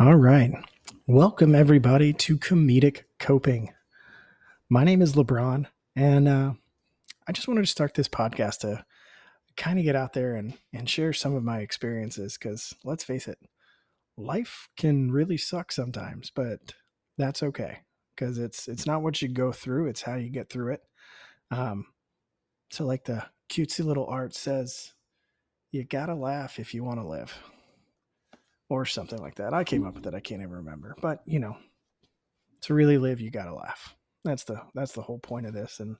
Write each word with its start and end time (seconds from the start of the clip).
All 0.00 0.16
right. 0.16 0.50
Welcome, 1.06 1.54
everybody, 1.54 2.12
to 2.14 2.36
Comedic 2.36 3.04
Coping. 3.20 3.72
My 4.68 4.82
name 4.82 5.00
is 5.00 5.14
LeBron, 5.14 5.66
and 5.94 6.26
uh, 6.26 6.54
I 7.28 7.32
just 7.32 7.46
wanted 7.46 7.60
to 7.60 7.68
start 7.68 7.94
this 7.94 8.08
podcast 8.08 8.58
to 8.60 8.84
kind 9.56 9.78
of 9.78 9.84
get 9.84 9.94
out 9.94 10.12
there 10.12 10.34
and, 10.34 10.58
and 10.72 10.90
share 10.90 11.12
some 11.12 11.36
of 11.36 11.44
my 11.44 11.60
experiences 11.60 12.36
because 12.36 12.74
let's 12.82 13.04
face 13.04 13.28
it, 13.28 13.38
life 14.16 14.68
can 14.76 15.12
really 15.12 15.36
suck 15.36 15.70
sometimes, 15.70 16.28
but 16.34 16.74
that's 17.16 17.44
okay 17.44 17.78
because 18.16 18.38
it's 18.38 18.66
it's 18.66 18.86
not 18.86 19.00
what 19.00 19.22
you 19.22 19.28
go 19.28 19.52
through, 19.52 19.86
it's 19.86 20.02
how 20.02 20.16
you 20.16 20.28
get 20.28 20.50
through 20.50 20.72
it. 20.72 20.80
Um, 21.52 21.86
so, 22.72 22.84
like 22.84 23.04
the 23.04 23.26
cutesy 23.48 23.84
little 23.84 24.08
art 24.08 24.34
says, 24.34 24.92
you 25.70 25.84
gotta 25.84 26.16
laugh 26.16 26.58
if 26.58 26.74
you 26.74 26.82
want 26.82 26.98
to 26.98 27.06
live 27.06 27.32
or 28.68 28.84
something 28.84 29.20
like 29.20 29.36
that. 29.36 29.54
I 29.54 29.64
came 29.64 29.86
up 29.86 29.94
with 29.94 30.06
it. 30.06 30.14
I 30.14 30.20
can't 30.20 30.42
even 30.42 30.52
remember. 30.52 30.94
But 31.00 31.22
you 31.26 31.38
know, 31.38 31.56
to 32.62 32.74
really 32.74 32.98
live, 32.98 33.20
you 33.20 33.30
got 33.30 33.44
to 33.44 33.54
laugh. 33.54 33.94
That's 34.24 34.44
the 34.44 34.62
that's 34.74 34.92
the 34.92 35.02
whole 35.02 35.18
point 35.18 35.46
of 35.46 35.54
this. 35.54 35.80
And 35.80 35.96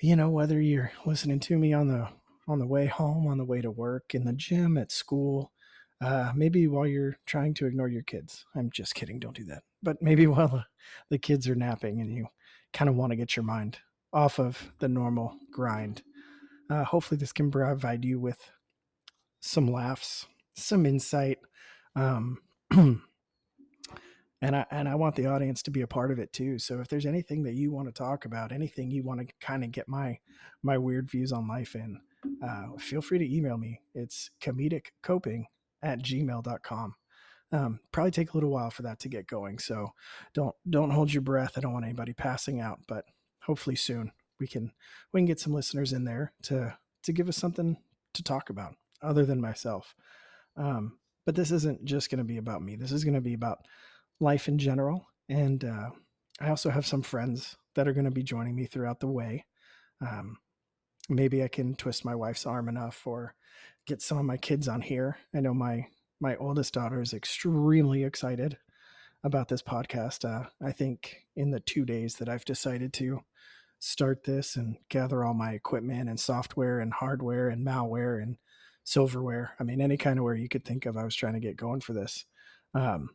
you 0.00 0.16
know, 0.16 0.30
whether 0.30 0.60
you're 0.60 0.92
listening 1.04 1.40
to 1.40 1.58
me 1.58 1.72
on 1.72 1.88
the 1.88 2.08
on 2.48 2.58
the 2.58 2.66
way 2.66 2.86
home, 2.86 3.26
on 3.26 3.38
the 3.38 3.44
way 3.44 3.60
to 3.60 3.70
work, 3.70 4.14
in 4.14 4.24
the 4.24 4.32
gym, 4.32 4.78
at 4.78 4.92
school, 4.92 5.52
uh, 6.00 6.32
maybe 6.34 6.66
while 6.66 6.86
you're 6.86 7.18
trying 7.26 7.54
to 7.54 7.66
ignore 7.66 7.88
your 7.88 8.02
kids. 8.02 8.44
I'm 8.54 8.70
just 8.70 8.94
kidding. 8.94 9.18
Don't 9.18 9.36
do 9.36 9.44
that. 9.44 9.62
But 9.82 10.00
maybe 10.00 10.26
while 10.26 10.48
the, 10.48 10.64
the 11.10 11.18
kids 11.18 11.48
are 11.48 11.54
napping 11.54 12.00
and 12.00 12.12
you 12.12 12.28
kind 12.72 12.88
of 12.88 12.96
want 12.96 13.12
to 13.12 13.16
get 13.16 13.36
your 13.36 13.44
mind 13.44 13.78
off 14.12 14.38
of 14.38 14.72
the 14.78 14.88
normal 14.88 15.36
grind. 15.50 16.02
Uh, 16.70 16.84
hopefully, 16.84 17.18
this 17.18 17.32
can 17.32 17.50
provide 17.50 18.04
you 18.04 18.18
with 18.18 18.50
some 19.40 19.70
laughs, 19.70 20.26
some 20.56 20.86
insight. 20.86 21.38
Um, 21.94 22.38
and 22.70 23.00
I 24.42 24.66
and 24.70 24.88
I 24.88 24.94
want 24.94 25.16
the 25.16 25.26
audience 25.26 25.62
to 25.62 25.70
be 25.70 25.82
a 25.82 25.86
part 25.86 26.10
of 26.10 26.18
it 26.18 26.32
too. 26.32 26.58
So 26.58 26.80
if 26.80 26.88
there's 26.88 27.06
anything 27.06 27.44
that 27.44 27.54
you 27.54 27.72
want 27.72 27.88
to 27.88 27.92
talk 27.92 28.24
about, 28.24 28.52
anything 28.52 28.90
you 28.90 29.02
want 29.02 29.20
to 29.20 29.32
kind 29.40 29.64
of 29.64 29.72
get 29.72 29.88
my 29.88 30.18
my 30.62 30.78
weird 30.78 31.10
views 31.10 31.32
on 31.32 31.48
life 31.48 31.74
in, 31.74 32.00
uh, 32.42 32.76
feel 32.78 33.00
free 33.00 33.18
to 33.18 33.34
email 33.36 33.56
me. 33.56 33.80
It's 33.94 34.30
comediccoping 34.42 35.44
at 35.82 36.00
gmail.com. 36.00 36.94
Um, 37.52 37.80
probably 37.92 38.10
take 38.10 38.32
a 38.32 38.36
little 38.36 38.50
while 38.50 38.70
for 38.70 38.82
that 38.82 38.98
to 39.00 39.08
get 39.08 39.26
going. 39.26 39.58
So 39.58 39.90
don't 40.34 40.54
don't 40.68 40.90
hold 40.90 41.12
your 41.12 41.22
breath. 41.22 41.52
I 41.56 41.60
don't 41.60 41.72
want 41.72 41.84
anybody 41.84 42.12
passing 42.12 42.60
out, 42.60 42.80
but 42.88 43.04
hopefully 43.42 43.76
soon 43.76 44.12
we 44.38 44.46
can 44.46 44.72
we 45.12 45.20
can 45.20 45.26
get 45.26 45.40
some 45.40 45.52
listeners 45.54 45.92
in 45.92 46.04
there 46.04 46.32
to 46.44 46.76
to 47.04 47.12
give 47.12 47.28
us 47.28 47.36
something 47.36 47.76
to 48.14 48.22
talk 48.22 48.50
about 48.50 48.74
other 49.02 49.24
than 49.24 49.40
myself. 49.40 49.94
Um, 50.56 50.98
but 51.24 51.34
this 51.34 51.50
isn't 51.50 51.84
just 51.84 52.10
going 52.10 52.18
to 52.18 52.24
be 52.24 52.38
about 52.38 52.62
me. 52.62 52.76
This 52.76 52.92
is 52.92 53.04
going 53.04 53.14
to 53.14 53.20
be 53.20 53.34
about 53.34 53.58
life 54.20 54.48
in 54.48 54.58
general. 54.58 55.06
And 55.28 55.64
uh, 55.64 55.90
I 56.40 56.50
also 56.50 56.70
have 56.70 56.86
some 56.86 57.02
friends 57.02 57.56
that 57.74 57.88
are 57.88 57.92
going 57.92 58.04
to 58.04 58.10
be 58.10 58.22
joining 58.22 58.54
me 58.54 58.66
throughout 58.66 59.00
the 59.00 59.08
way. 59.08 59.44
Um, 60.00 60.38
maybe 61.08 61.42
I 61.42 61.48
can 61.48 61.74
twist 61.74 62.04
my 62.04 62.14
wife's 62.14 62.46
arm 62.46 62.68
enough 62.68 63.06
or 63.06 63.34
get 63.86 64.02
some 64.02 64.18
of 64.18 64.24
my 64.24 64.36
kids 64.36 64.68
on 64.68 64.82
here. 64.82 65.18
I 65.34 65.40
know 65.40 65.54
my 65.54 65.86
my 66.18 66.34
oldest 66.36 66.72
daughter 66.72 67.02
is 67.02 67.12
extremely 67.12 68.02
excited 68.02 68.56
about 69.22 69.48
this 69.48 69.62
podcast. 69.62 70.24
Uh, 70.24 70.48
I 70.64 70.72
think 70.72 71.26
in 71.34 71.50
the 71.50 71.60
two 71.60 71.84
days 71.84 72.16
that 72.16 72.28
I've 72.28 72.44
decided 72.46 72.94
to 72.94 73.20
start 73.78 74.24
this 74.24 74.56
and 74.56 74.76
gather 74.88 75.24
all 75.24 75.34
my 75.34 75.52
equipment 75.52 76.08
and 76.08 76.18
software 76.18 76.80
and 76.80 76.92
hardware 76.92 77.48
and 77.48 77.66
malware 77.66 78.22
and 78.22 78.38
silverware. 78.86 79.52
I 79.58 79.64
mean, 79.64 79.80
any 79.80 79.96
kind 79.96 80.18
of 80.18 80.24
ware 80.24 80.36
you 80.36 80.48
could 80.48 80.64
think 80.64 80.86
of, 80.86 80.96
I 80.96 81.04
was 81.04 81.14
trying 81.14 81.34
to 81.34 81.40
get 81.40 81.56
going 81.56 81.80
for 81.80 81.92
this. 81.92 82.24
Um, 82.72 83.10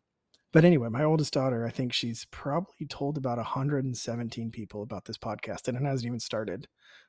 but 0.51 0.65
anyway, 0.65 0.89
my 0.89 1.05
oldest 1.05 1.33
daughter, 1.33 1.65
I 1.65 1.71
think 1.71 1.93
she's 1.93 2.27
probably 2.29 2.85
told 2.87 3.17
about 3.17 3.37
117 3.37 4.51
people 4.51 4.83
about 4.83 5.05
this 5.05 5.17
podcast, 5.17 5.69
and 5.69 5.77
it 5.77 5.83
hasn't 5.83 6.07
even 6.07 6.19
started 6.19 6.67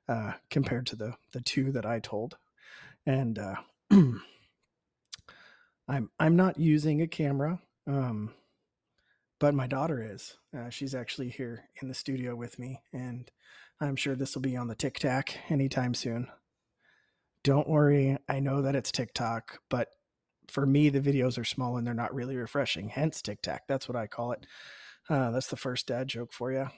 uh, 0.08 0.34
compared 0.48 0.86
to 0.86 0.96
the 0.96 1.14
the 1.32 1.40
two 1.40 1.72
that 1.72 1.84
I 1.84 1.98
told. 1.98 2.36
And 3.04 3.36
uh, 3.36 3.56
I'm 5.88 6.10
I'm 6.20 6.36
not 6.36 6.56
using 6.56 7.02
a 7.02 7.08
camera, 7.08 7.58
um, 7.88 8.32
but 9.40 9.54
my 9.54 9.66
daughter 9.66 10.00
is. 10.00 10.36
Uh, 10.56 10.70
she's 10.70 10.94
actually 10.94 11.30
here 11.30 11.64
in 11.80 11.88
the 11.88 11.94
studio 11.94 12.36
with 12.36 12.60
me, 12.60 12.80
and 12.92 13.28
I'm 13.80 13.96
sure 13.96 14.14
this 14.14 14.36
will 14.36 14.42
be 14.42 14.56
on 14.56 14.68
the 14.68 14.76
Tic 14.76 15.00
Tac 15.00 15.36
anytime 15.50 15.94
soon 15.94 16.28
don't 17.44 17.68
worry. 17.68 18.16
I 18.28 18.40
know 18.40 18.62
that 18.62 18.76
it's 18.76 18.92
TikTok, 18.92 19.58
but 19.68 19.88
for 20.48 20.66
me, 20.66 20.88
the 20.88 21.00
videos 21.00 21.38
are 21.38 21.44
small 21.44 21.76
and 21.76 21.86
they're 21.86 21.94
not 21.94 22.14
really 22.14 22.36
refreshing. 22.36 22.88
Hence 22.88 23.22
TikTok. 23.22 23.62
That's 23.68 23.88
what 23.88 23.96
I 23.96 24.06
call 24.06 24.32
it. 24.32 24.46
Uh, 25.08 25.30
that's 25.30 25.48
the 25.48 25.56
first 25.56 25.86
dad 25.86 26.08
joke 26.08 26.32
for 26.32 26.52
you. 26.52 26.68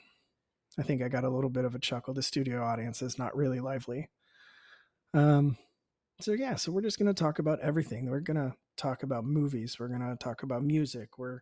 I 0.79 0.83
think 0.83 1.03
I 1.03 1.09
got 1.09 1.25
a 1.25 1.31
little 1.31 1.51
bit 1.51 1.65
of 1.65 1.75
a 1.75 1.79
chuckle. 1.79 2.15
The 2.15 2.23
studio 2.23 2.63
audience 2.65 3.03
is 3.03 3.19
not 3.19 3.37
really 3.37 3.61
lively. 3.61 4.11
Um, 5.13 5.57
so 6.21 6.33
yeah, 6.33 6.57
so 6.57 6.73
we're 6.73 6.81
just 6.81 6.99
going 6.99 7.13
to 7.13 7.23
talk 7.23 7.39
about 7.39 7.61
everything. 7.61 8.09
We're 8.09 8.21
going 8.21 8.37
to 8.37 8.55
talk 8.77 9.03
about 9.03 9.25
movies. 9.25 9.79
We're 9.79 9.89
going 9.89 10.01
to 10.01 10.17
talk 10.17 10.43
about 10.43 10.65
music. 10.65 11.19
We're 11.19 11.41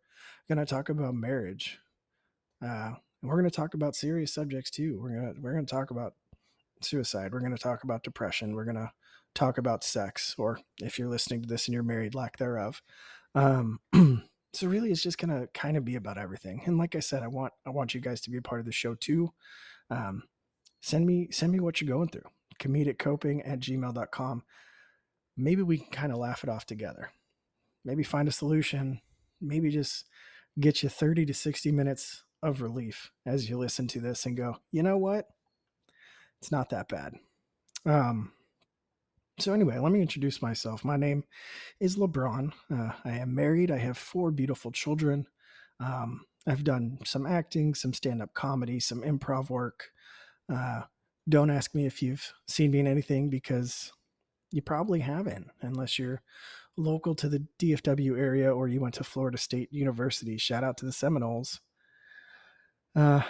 going 0.49 0.59
to 0.59 0.67
talk 0.67 0.89
about 0.89 1.15
marriage. 1.15 1.79
Uh, 2.63 2.93
and 3.23 3.31
we're 3.31 3.39
going 3.39 3.51
to 3.51 3.55
talk 3.55 3.75
about 3.75 3.95
serious 3.95 4.35
subjects 4.35 4.71
too. 4.71 4.99
We're 5.01 5.33
to 5.33 5.41
we're 5.41 5.53
going 5.53 5.67
to 5.67 5.75
talk 5.75 5.91
about 5.91 6.15
suicide. 6.83 7.33
We're 7.33 7.41
going 7.41 7.57
to 7.57 7.63
talk 7.63 7.85
about 7.85 8.03
depression. 8.03 8.55
We're 8.55 8.65
to 8.77 8.93
talk 9.35 9.59
about 9.59 9.85
sex, 9.85 10.35
or 10.39 10.61
if 10.79 10.99
you're 10.99 11.09
listening 11.09 11.43
to 11.43 11.49
this 11.49 11.67
and 11.67 11.75
you're 11.75 11.83
married, 11.83 12.15
lack 12.15 12.37
thereof. 12.37 12.83
Um, 13.35 13.81
so 14.53 14.67
really, 14.67 14.91
it's 14.91 15.03
just 15.03 15.19
to 15.19 15.49
kind 15.55 15.77
of 15.77 15.85
be 15.85 15.97
about 15.97 16.19
everything. 16.19 16.63
And 16.67 16.79
like 16.79 16.95
I 16.95 17.01
said, 17.01 17.23
I 17.23 17.29
want 17.29 17.53
I 17.67 17.71
want 17.71 17.95
you 17.95 18.01
guys 18.01 18.21
to 18.23 18.31
be 18.31 18.39
a 18.39 18.43
part 18.43 18.61
of 18.61 18.67
the 18.67 18.73
show 18.73 18.95
too. 18.95 19.33
Um, 19.91 20.25
send 20.81 21.07
me 21.07 21.29
send 21.31 21.53
me 21.53 21.61
what 21.61 21.81
you're 21.81 21.95
going 21.95 22.09
through. 22.09 22.29
Comedic 22.61 22.99
coping 22.99 23.43
at 23.43 23.61
gmail.com. 23.61 24.43
Maybe 25.37 25.63
we 25.63 25.79
can 25.79 25.91
kind 25.91 26.13
of 26.13 26.19
laugh 26.19 26.45
it 26.45 26.51
off 26.51 26.67
together. 26.67 27.11
Maybe 27.85 28.03
find 28.03 28.29
a 28.29 28.33
solution. 28.33 29.01
Maybe 29.41 29.71
just 29.71 30.05
get 30.61 30.83
you 30.83 30.89
30 30.89 31.27
to 31.27 31.35
60 31.35 31.73
minutes 31.73 32.25
of 32.43 32.61
relief 32.61 33.11
as 33.25 33.49
you 33.49 33.57
listen 33.57 33.89
to 33.89 34.01
this 34.01 34.27
and 34.27 34.37
go, 34.37 34.59
you 34.71 34.83
know 34.83 34.99
what? 34.99 35.29
It's 36.41 36.53
not 36.53 36.71
that 36.71 36.89
bad. 36.89 37.15
Um, 37.87 38.33
so, 39.43 39.53
anyway, 39.53 39.79
let 39.79 39.91
me 39.91 40.01
introduce 40.01 40.41
myself. 40.41 40.85
My 40.85 40.97
name 40.97 41.25
is 41.81 41.97
LeBron. 41.97 42.53
Uh, 42.73 42.93
I 43.05 43.19
am 43.19 43.35
married. 43.35 43.73
I 43.73 43.79
have 43.79 43.99
four 43.99 44.31
beautiful 44.31 44.71
children. 44.71 45.27
Um, 45.81 46.25
I've 46.47 46.63
done 46.63 46.99
some 47.05 47.27
acting, 47.27 47.75
some 47.75 47.93
stand 47.93 48.23
up 48.23 48.35
comedy, 48.35 48.79
some 48.79 49.03
improv 49.03 49.51
work. 49.51 49.91
Uh, 50.53 50.83
don't 51.29 51.51
ask 51.51 51.75
me 51.75 51.87
if 51.87 52.03
you've 52.03 52.33
seen 52.47 52.71
me 52.71 52.79
in 52.79 52.87
anything 52.87 53.31
because 53.31 53.93
you 54.53 54.63
probably 54.63 55.01
haven't, 55.01 55.49
unless 55.61 55.99
you're 55.99 56.23
local 56.77 57.15
to 57.17 57.29
the 57.29 57.45
DFW 57.59 58.17
area 58.17 58.55
or 58.55 58.69
you 58.69 58.81
went 58.81 58.95
to 58.95 59.05
Florida 59.05 59.39
State 59.39 59.73
University. 59.73 60.39
Shout 60.39 60.63
out 60.63 60.77
to 60.79 60.85
the 60.85 60.93
Seminoles. 60.93 61.61
Uh, 62.95 63.23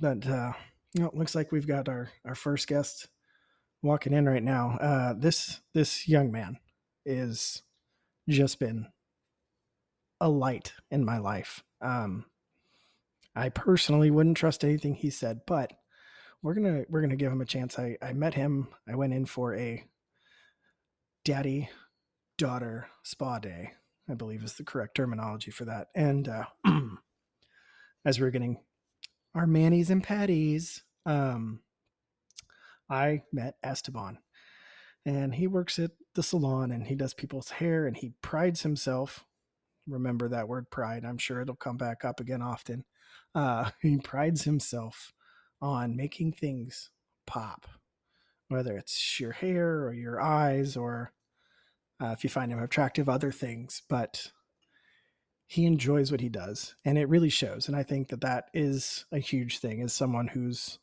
but 0.00 0.26
uh, 0.26 0.52
you 0.92 1.00
know, 1.00 1.08
it 1.08 1.14
looks 1.14 1.34
like 1.34 1.50
we've 1.50 1.66
got 1.66 1.88
our 1.88 2.10
our 2.24 2.34
first 2.34 2.68
guest 2.68 3.08
walking 3.84 4.14
in 4.14 4.26
right 4.26 4.42
now. 4.42 4.78
Uh, 4.80 5.14
this 5.16 5.60
this 5.74 6.08
young 6.08 6.32
man 6.32 6.58
is 7.04 7.62
just 8.28 8.58
been 8.58 8.86
a 10.20 10.28
light 10.28 10.72
in 10.90 11.04
my 11.04 11.18
life. 11.18 11.62
Um, 11.80 12.24
I 13.36 13.50
personally 13.50 14.10
wouldn't 14.10 14.36
trust 14.36 14.64
anything 14.64 14.94
he 14.94 15.10
said, 15.10 15.40
but 15.46 15.72
we're 16.42 16.54
gonna 16.54 16.84
we're 16.88 17.02
gonna 17.02 17.16
give 17.16 17.30
him 17.30 17.42
a 17.42 17.46
chance. 17.46 17.78
I 17.78 17.96
I 18.02 18.12
met 18.14 18.34
him. 18.34 18.68
I 18.88 18.94
went 18.96 19.12
in 19.12 19.26
for 19.26 19.54
a 19.54 19.84
daddy 21.24 21.68
daughter 22.38 22.88
spa 23.02 23.38
day. 23.38 23.72
I 24.08 24.14
believe 24.14 24.42
is 24.42 24.54
the 24.54 24.64
correct 24.64 24.96
terminology 24.96 25.50
for 25.50 25.64
that. 25.66 25.88
And 25.94 26.28
uh, 26.28 26.44
as 28.04 28.18
we 28.18 28.24
we're 28.24 28.30
getting 28.30 28.58
our 29.34 29.46
manis 29.46 29.90
and 29.90 30.02
patties. 30.02 30.82
Um, 31.06 31.60
I 32.88 33.22
met 33.32 33.54
Esteban, 33.62 34.18
and 35.06 35.34
he 35.34 35.46
works 35.46 35.78
at 35.78 35.92
the 36.14 36.22
salon 36.22 36.70
and 36.70 36.86
he 36.86 36.94
does 36.94 37.14
people's 37.14 37.50
hair 37.50 37.86
and 37.86 37.96
he 37.96 38.12
prides 38.22 38.62
himself. 38.62 39.24
Remember 39.86 40.28
that 40.28 40.48
word 40.48 40.70
pride. 40.70 41.04
I'm 41.04 41.18
sure 41.18 41.40
it'll 41.40 41.56
come 41.56 41.76
back 41.76 42.04
up 42.04 42.20
again 42.20 42.40
often. 42.40 42.84
Uh, 43.34 43.70
he 43.82 43.98
prides 43.98 44.44
himself 44.44 45.12
on 45.60 45.96
making 45.96 46.32
things 46.32 46.90
pop, 47.26 47.66
whether 48.48 48.76
it's 48.76 49.18
your 49.20 49.32
hair 49.32 49.84
or 49.84 49.92
your 49.92 50.20
eyes 50.20 50.76
or 50.76 51.12
uh, 52.02 52.08
if 52.16 52.24
you 52.24 52.30
find 52.30 52.50
him 52.50 52.62
attractive, 52.62 53.08
other 53.08 53.32
things. 53.32 53.82
But 53.88 54.32
he 55.46 55.66
enjoys 55.66 56.10
what 56.10 56.20
he 56.20 56.28
does 56.28 56.74
and 56.84 56.96
it 56.96 57.08
really 57.08 57.28
shows 57.28 57.68
and 57.68 57.76
i 57.76 57.82
think 57.82 58.08
that 58.08 58.22
that 58.22 58.46
is 58.54 59.04
a 59.12 59.18
huge 59.18 59.58
thing 59.58 59.82
as 59.82 59.92
someone 59.92 60.26
who's 60.26 60.78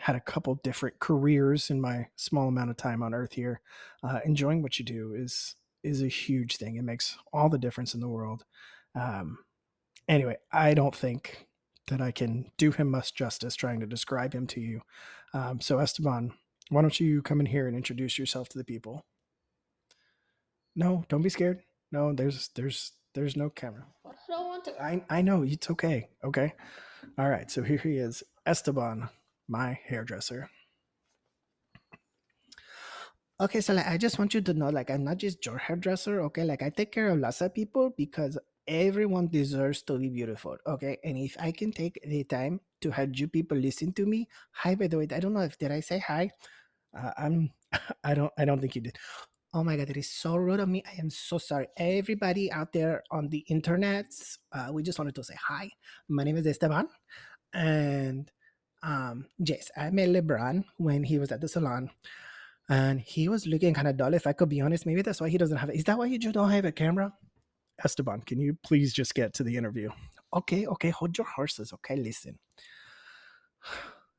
had 0.00 0.16
a 0.16 0.20
couple 0.20 0.54
different 0.56 0.98
careers 0.98 1.70
in 1.70 1.80
my 1.80 2.08
small 2.16 2.48
amount 2.48 2.70
of 2.70 2.76
time 2.76 3.02
on 3.02 3.14
earth 3.14 3.34
here 3.34 3.60
uh, 4.02 4.20
enjoying 4.24 4.62
what 4.62 4.78
you 4.78 4.84
do 4.84 5.14
is 5.14 5.54
is 5.82 6.02
a 6.02 6.08
huge 6.08 6.56
thing. 6.56 6.76
It 6.76 6.84
makes 6.84 7.16
all 7.32 7.48
the 7.48 7.58
difference 7.58 7.94
in 7.94 8.00
the 8.00 8.08
world. 8.08 8.44
Um, 8.94 9.38
anyway, 10.08 10.36
I 10.52 10.74
don't 10.74 10.94
think 10.94 11.46
that 11.88 12.00
I 12.00 12.10
can 12.10 12.50
do 12.58 12.70
him 12.70 12.90
much 12.90 13.14
justice 13.14 13.56
trying 13.56 13.80
to 13.80 13.86
describe 13.86 14.34
him 14.34 14.46
to 14.48 14.60
you. 14.60 14.82
Um, 15.32 15.60
so, 15.60 15.78
Esteban, 15.78 16.32
why 16.68 16.82
don't 16.82 17.00
you 17.00 17.22
come 17.22 17.40
in 17.40 17.46
here 17.46 17.66
and 17.66 17.76
introduce 17.76 18.18
yourself 18.18 18.48
to 18.50 18.58
the 18.58 18.64
people? 18.64 19.04
No, 20.76 21.04
don't 21.08 21.22
be 21.22 21.28
scared. 21.28 21.62
No, 21.92 22.12
there's 22.12 22.48
there's 22.54 22.92
there's 23.14 23.36
no 23.36 23.50
camera. 23.50 23.86
I 24.06 24.10
don't 24.28 24.46
want 24.46 24.64
to. 24.66 24.82
I 24.82 25.02
I 25.10 25.22
know 25.22 25.42
it's 25.42 25.70
okay. 25.70 26.08
Okay. 26.22 26.54
All 27.18 27.28
right. 27.28 27.50
So 27.50 27.62
here 27.62 27.78
he 27.78 27.96
is, 27.96 28.22
Esteban, 28.46 29.08
my 29.50 29.78
hairdresser. 29.86 30.48
Okay, 33.40 33.60
so 33.60 33.72
like 33.74 33.88
I 33.88 33.96
just 33.96 34.18
want 34.18 34.34
you 34.34 34.40
to 34.42 34.54
know, 34.54 34.68
like 34.68 34.90
I'm 34.90 35.02
not 35.02 35.16
just 35.16 35.44
your 35.44 35.58
hairdresser, 35.58 36.20
okay? 36.22 36.44
Like 36.44 36.62
I 36.62 36.70
take 36.70 36.92
care 36.92 37.08
of 37.08 37.18
lots 37.18 37.40
of 37.40 37.54
people 37.54 37.90
because 37.96 38.38
everyone 38.68 39.28
deserves 39.28 39.82
to 39.84 39.98
be 39.98 40.08
beautiful, 40.08 40.56
okay? 40.66 40.98
And 41.02 41.18
if 41.18 41.36
I 41.40 41.50
can 41.50 41.72
take 41.72 41.98
the 42.04 42.22
time 42.24 42.60
to 42.82 42.90
have 42.90 43.16
you 43.18 43.28
people 43.28 43.56
listen 43.56 43.92
to 43.94 44.06
me, 44.06 44.28
hi 44.52 44.74
by 44.74 44.86
the 44.86 44.98
way, 44.98 45.08
I 45.10 45.20
don't 45.20 45.32
know 45.32 45.40
if 45.40 45.58
did 45.58 45.72
I 45.72 45.80
say 45.80 45.98
hi? 45.98 46.30
Uh, 46.96 47.10
I'm 47.18 47.50
I 48.04 48.14
don't 48.14 48.32
I 48.38 48.44
don't 48.44 48.60
think 48.60 48.76
you 48.76 48.82
did. 48.82 48.98
Oh 49.52 49.64
my 49.64 49.76
god, 49.76 49.88
that 49.88 49.96
is 49.96 50.12
so 50.12 50.36
rude 50.36 50.60
of 50.60 50.68
me. 50.68 50.84
I 50.86 51.00
am 51.00 51.10
so 51.10 51.38
sorry. 51.38 51.66
Everybody 51.76 52.52
out 52.52 52.72
there 52.72 53.02
on 53.10 53.28
the 53.28 53.42
internet, 53.48 54.06
uh, 54.52 54.68
we 54.70 54.82
just 54.84 54.98
wanted 54.98 55.14
to 55.16 55.24
say 55.24 55.34
hi. 55.34 55.70
My 56.08 56.22
name 56.24 56.36
is 56.36 56.46
Esteban, 56.46 56.86
and 57.54 58.30
um, 58.82 59.26
yes, 59.38 59.70
I 59.76 59.90
met 59.90 60.08
LeBron 60.08 60.64
when 60.76 61.04
he 61.04 61.18
was 61.18 61.32
at 61.32 61.40
the 61.40 61.48
salon 61.48 61.90
and 62.68 63.00
he 63.00 63.28
was 63.28 63.46
looking 63.46 63.74
kind 63.74 63.88
of 63.88 63.96
dull. 63.96 64.14
If 64.14 64.26
I 64.26 64.32
could 64.32 64.48
be 64.48 64.60
honest, 64.60 64.86
maybe 64.86 65.02
that's 65.02 65.20
why 65.20 65.28
he 65.28 65.38
doesn't 65.38 65.56
have 65.56 65.70
it. 65.70 65.76
Is 65.76 65.84
that 65.84 65.98
why 65.98 66.06
you 66.06 66.18
don't 66.18 66.50
have 66.50 66.64
a 66.64 66.72
camera? 66.72 67.12
Esteban, 67.84 68.22
can 68.22 68.40
you 68.40 68.56
please 68.62 68.92
just 68.92 69.14
get 69.14 69.34
to 69.34 69.42
the 69.42 69.56
interview? 69.56 69.90
Okay, 70.34 70.66
okay, 70.66 70.90
hold 70.90 71.16
your 71.16 71.26
horses. 71.26 71.72
Okay, 71.72 71.96
listen. 71.96 72.38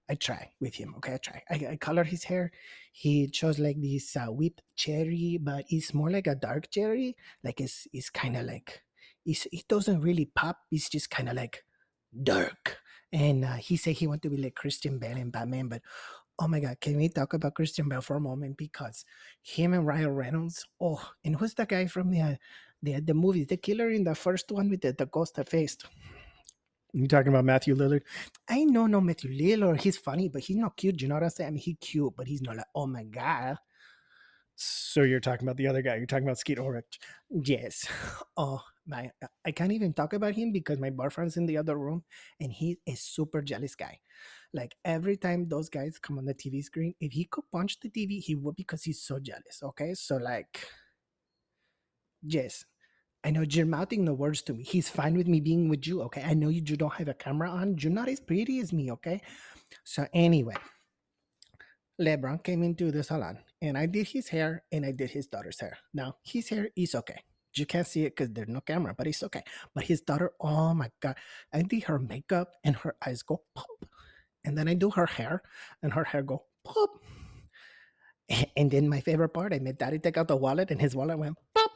I 0.09 0.15
try 0.15 0.51
with 0.59 0.75
him. 0.75 0.93
Okay, 0.97 1.13
I 1.13 1.17
try. 1.17 1.43
I, 1.49 1.67
I 1.71 1.75
color 1.77 2.03
his 2.03 2.25
hair. 2.25 2.51
He 2.91 3.27
chose 3.27 3.59
like 3.59 3.81
this 3.81 4.17
uh, 4.17 4.25
whipped 4.25 4.61
cherry, 4.75 5.39
but 5.41 5.63
it's 5.69 5.93
more 5.93 6.11
like 6.11 6.27
a 6.27 6.35
dark 6.35 6.69
cherry. 6.69 7.15
Like 7.43 7.61
it's 7.61 7.87
it's 7.93 8.09
kind 8.09 8.35
of 8.35 8.45
like 8.45 8.83
it's, 9.25 9.47
it 9.53 9.69
doesn't 9.69 10.01
really 10.01 10.25
pop. 10.25 10.57
It's 10.69 10.89
just 10.89 11.09
kind 11.09 11.29
of 11.29 11.35
like 11.35 11.63
dark. 12.23 12.77
And 13.13 13.43
uh, 13.43 13.55
he 13.55 13.75
said 13.75 13.95
he 13.95 14.07
wanted 14.07 14.23
to 14.23 14.29
be 14.29 14.37
like 14.37 14.55
Christian 14.55 14.97
Bale 14.97 15.17
and 15.17 15.31
Batman, 15.31 15.67
but 15.67 15.81
Oh 16.43 16.47
my 16.47 16.59
God, 16.59 16.79
can 16.81 16.97
we 16.97 17.07
talk 17.07 17.33
about 17.33 17.53
Christian 17.53 17.87
Bale 17.87 18.01
for 18.01 18.15
a 18.15 18.19
moment? 18.19 18.57
Because 18.57 19.05
him 19.43 19.73
and 19.73 19.85
Ryan 19.85 20.15
Reynolds, 20.15 20.65
oh, 20.79 20.99
and 21.23 21.35
who's 21.35 21.53
the 21.53 21.67
guy 21.67 21.85
from 21.85 22.09
the 22.09 22.39
the, 22.81 22.99
the 22.99 23.13
movies, 23.13 23.45
the 23.45 23.57
killer 23.57 23.91
in 23.91 24.03
the 24.03 24.15
first 24.15 24.51
one 24.51 24.67
with 24.67 24.81
the, 24.81 24.91
the 24.91 25.05
ghost 25.05 25.37
faced? 25.47 25.85
You 26.93 27.07
talking 27.07 27.27
about 27.27 27.45
Matthew 27.45 27.75
Lillard? 27.75 28.01
I 28.49 28.63
know, 28.63 28.87
no 28.87 28.99
Matthew 29.01 29.29
Lillard. 29.29 29.81
He's 29.81 29.97
funny, 29.97 30.29
but 30.29 30.41
he's 30.41 30.57
not 30.57 30.75
cute. 30.75 30.99
You 30.99 31.09
know 31.09 31.13
what 31.13 31.23
I'm 31.23 31.29
saying? 31.29 31.47
I 31.47 31.51
mean, 31.51 31.61
he's 31.61 31.77
cute, 31.79 32.13
but 32.17 32.25
he's 32.25 32.41
not 32.41 32.57
like, 32.57 32.65
oh 32.73 32.87
my 32.87 33.03
god. 33.03 33.57
So 34.55 35.03
you're 35.03 35.19
talking 35.19 35.47
about 35.47 35.57
the 35.57 35.67
other 35.67 35.83
guy? 35.83 35.97
You're 35.97 36.07
talking 36.07 36.25
about 36.25 36.39
Skeet 36.39 36.57
Ulrich? 36.57 36.99
Yes. 37.29 37.87
Oh 38.35 38.61
my, 38.85 39.11
uh, 39.21 39.27
I 39.45 39.51
can't 39.51 39.71
even 39.71 39.93
talk 39.93 40.13
about 40.13 40.35
him 40.35 40.51
because 40.51 40.79
my 40.79 40.89
boyfriend's 40.89 41.37
in 41.37 41.45
the 41.45 41.57
other 41.57 41.77
room, 41.77 42.03
and 42.39 42.51
he's 42.51 42.77
a 42.87 42.95
super 42.95 43.41
jealous 43.41 43.75
guy. 43.75 43.99
Like 44.53 44.75
every 44.83 45.17
time 45.17 45.47
those 45.47 45.69
guys 45.69 45.99
come 45.99 46.17
on 46.17 46.25
the 46.25 46.33
TV 46.33 46.63
screen, 46.63 46.93
if 46.99 47.13
he 47.13 47.25
could 47.25 47.45
punch 47.51 47.79
the 47.79 47.89
TV, 47.89 48.19
he 48.19 48.35
would 48.35 48.55
because 48.55 48.83
he's 48.83 49.01
so 49.01 49.19
jealous. 49.19 49.61
Okay. 49.63 49.93
So, 49.93 50.17
like, 50.17 50.67
yes, 52.21 52.65
I 53.23 53.31
know 53.31 53.45
you're 53.47 53.65
mouthing 53.65 54.03
the 54.03 54.13
words 54.13 54.41
to 54.43 54.53
me. 54.53 54.63
He's 54.63 54.89
fine 54.89 55.15
with 55.15 55.27
me 55.27 55.39
being 55.39 55.69
with 55.69 55.87
you. 55.87 56.01
Okay. 56.03 56.23
I 56.23 56.33
know 56.33 56.49
you 56.49 56.61
don't 56.61 56.93
have 56.93 57.07
a 57.07 57.13
camera 57.13 57.49
on. 57.49 57.77
You're 57.77 57.93
not 57.93 58.09
as 58.09 58.19
pretty 58.19 58.59
as 58.59 58.73
me. 58.73 58.91
Okay. 58.91 59.21
So, 59.85 60.05
anyway, 60.13 60.55
LeBron 62.01 62.43
came 62.43 62.63
into 62.63 62.91
the 62.91 63.03
salon 63.03 63.39
and 63.61 63.77
I 63.77 63.85
did 63.85 64.07
his 64.07 64.27
hair 64.27 64.63
and 64.71 64.85
I 64.85 64.91
did 64.91 65.11
his 65.11 65.27
daughter's 65.27 65.59
hair. 65.59 65.77
Now, 65.93 66.17
his 66.23 66.49
hair 66.49 66.69
is 66.75 66.93
okay. 66.95 67.21
You 67.53 67.65
can't 67.65 67.87
see 67.87 68.05
it 68.05 68.15
because 68.15 68.31
there's 68.31 68.47
no 68.47 68.61
camera, 68.61 68.93
but 68.97 69.07
it's 69.07 69.23
okay. 69.23 69.43
But 69.73 69.85
his 69.85 70.01
daughter, 70.01 70.31
oh 70.39 70.73
my 70.73 70.89
God, 71.01 71.15
I 71.53 71.61
did 71.61 71.83
her 71.83 71.99
makeup 71.99 72.53
and 72.63 72.75
her 72.77 72.95
eyes 73.05 73.23
go 73.23 73.41
pop 73.55 73.67
and 74.43 74.57
then 74.57 74.67
I 74.67 74.73
do 74.73 74.89
her 74.91 75.05
hair, 75.05 75.43
and 75.83 75.93
her 75.93 76.03
hair 76.03 76.23
go 76.23 76.45
pop. 76.63 76.89
And 78.55 78.71
then 78.71 78.87
my 78.87 79.01
favorite 79.01 79.29
part, 79.29 79.53
I 79.53 79.59
made 79.59 79.77
Daddy 79.77 79.99
take 79.99 80.17
out 80.17 80.27
the 80.27 80.35
wallet, 80.35 80.71
and 80.71 80.81
his 80.81 80.95
wallet 80.95 81.19
went 81.19 81.37
pop, 81.53 81.71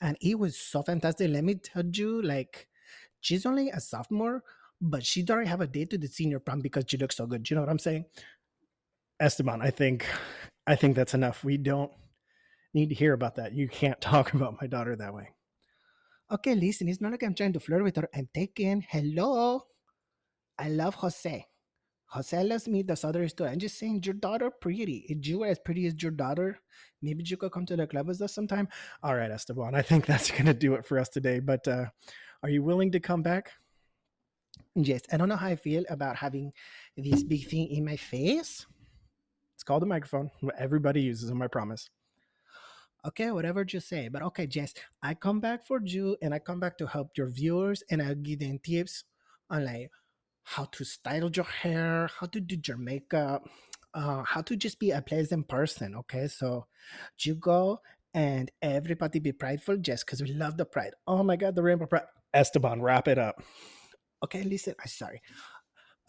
and 0.00 0.16
it 0.20 0.38
was 0.38 0.58
so 0.58 0.82
fantastic. 0.82 1.30
Let 1.30 1.44
me 1.44 1.54
tell 1.54 1.84
you, 1.86 2.20
like, 2.22 2.68
she's 3.20 3.46
only 3.46 3.70
a 3.70 3.80
sophomore, 3.80 4.42
but 4.80 5.06
she'd 5.06 5.30
already 5.30 5.48
have 5.48 5.60
a 5.60 5.66
date 5.66 5.90
to 5.90 5.98
the 5.98 6.08
senior 6.08 6.38
prom 6.38 6.60
because 6.60 6.84
she 6.86 6.96
looks 6.96 7.16
so 7.16 7.26
good. 7.26 7.48
You 7.48 7.54
know 7.54 7.62
what 7.62 7.70
I'm 7.70 7.78
saying? 7.78 8.04
Esteban, 9.18 9.62
I 9.62 9.70
think, 9.70 10.06
I 10.66 10.76
think 10.76 10.96
that's 10.96 11.14
enough. 11.14 11.44
We 11.44 11.56
don't 11.56 11.92
need 12.76 12.90
to 12.90 12.94
hear 12.94 13.14
about 13.14 13.34
that. 13.36 13.54
You 13.54 13.68
can't 13.68 14.00
talk 14.12 14.34
about 14.34 14.60
my 14.60 14.68
daughter 14.68 14.94
that 14.94 15.14
way. 15.14 15.30
Okay, 16.30 16.54
listen, 16.54 16.88
it's 16.88 17.00
not 17.00 17.12
like 17.12 17.22
I'm 17.22 17.34
trying 17.34 17.52
to 17.54 17.60
flirt 17.60 17.82
with 17.82 17.96
her. 17.96 18.08
I'm 18.14 18.28
taking 18.34 18.84
hello. 18.88 19.62
I 20.58 20.68
love 20.68 20.94
Jose. 20.96 21.46
Jose 22.08 22.42
loves 22.44 22.68
me. 22.68 22.82
That's 22.82 23.04
other 23.04 23.26
story. 23.28 23.50
I'm 23.50 23.58
just 23.58 23.78
saying, 23.78 24.02
your 24.04 24.14
daughter 24.14 24.50
pretty. 24.50 25.06
If 25.08 25.26
you 25.26 25.40
were 25.40 25.48
as 25.48 25.58
pretty 25.58 25.86
as 25.86 26.00
your 26.00 26.12
daughter, 26.12 26.58
maybe 27.02 27.24
you 27.26 27.36
could 27.36 27.52
come 27.52 27.66
to 27.66 27.76
the 27.76 27.86
club 27.86 28.06
with 28.08 28.22
us 28.22 28.34
sometime. 28.34 28.68
All 29.02 29.14
right, 29.14 29.30
Esteban. 29.30 29.74
I 29.74 29.82
think 29.82 30.06
that's 30.10 30.30
gonna 30.30 30.54
do 30.54 30.74
it 30.74 30.84
for 30.84 30.98
us 30.98 31.08
today. 31.08 31.40
But 31.40 31.66
uh, 31.66 31.86
are 32.42 32.50
you 32.50 32.62
willing 32.62 32.92
to 32.92 33.00
come 33.00 33.22
back? 33.22 33.52
Yes. 34.74 35.02
I 35.12 35.16
don't 35.16 35.28
know 35.28 35.36
how 35.36 35.48
I 35.48 35.56
feel 35.56 35.84
about 35.88 36.16
having 36.16 36.52
this 36.96 37.22
big 37.22 37.48
thing 37.48 37.68
in 37.68 37.84
my 37.84 37.96
face. 37.96 38.66
It's 39.54 39.64
called 39.64 39.82
a 39.82 39.86
microphone. 39.86 40.30
Everybody 40.58 41.02
uses 41.02 41.28
them. 41.28 41.42
I 41.42 41.48
promise. 41.48 41.88
Okay, 43.06 43.30
whatever 43.30 43.64
you 43.68 43.80
say. 43.80 44.08
But 44.08 44.22
okay, 44.22 44.46
Jess, 44.46 44.74
I 45.02 45.14
come 45.14 45.40
back 45.40 45.66
for 45.66 45.80
you, 45.84 46.16
and 46.22 46.34
I 46.34 46.40
come 46.40 46.58
back 46.60 46.76
to 46.78 46.86
help 46.86 47.16
your 47.16 47.28
viewers, 47.28 47.82
and 47.90 48.02
I'll 48.02 48.16
give 48.16 48.40
them 48.40 48.58
tips 48.62 49.04
on 49.50 49.64
like 49.64 49.90
how 50.44 50.64
to 50.72 50.84
style 50.84 51.30
your 51.30 51.44
hair, 51.44 52.10
how 52.18 52.26
to 52.26 52.40
do 52.40 52.56
your 52.66 52.78
makeup, 52.78 53.48
uh, 53.94 54.22
how 54.24 54.42
to 54.42 54.56
just 54.56 54.80
be 54.80 54.90
a 54.90 55.02
pleasant 55.02 55.48
person. 55.48 55.94
Okay, 55.94 56.28
so 56.28 56.66
you 57.20 57.34
go 57.36 57.80
and 58.14 58.50
everybody 58.62 59.18
be 59.20 59.32
prideful 59.32 59.76
Jess, 59.76 60.02
because 60.02 60.22
we 60.22 60.32
love 60.32 60.56
the 60.56 60.64
pride. 60.64 60.94
Oh 61.06 61.22
my 61.22 61.36
God, 61.36 61.54
the 61.54 61.62
rainbow 61.62 61.86
pride. 61.86 62.04
Esteban, 62.34 62.82
wrap 62.82 63.08
it 63.08 63.18
up. 63.18 63.42
Okay, 64.24 64.42
listen, 64.42 64.74
I'm 64.80 64.88
sorry. 64.88 65.22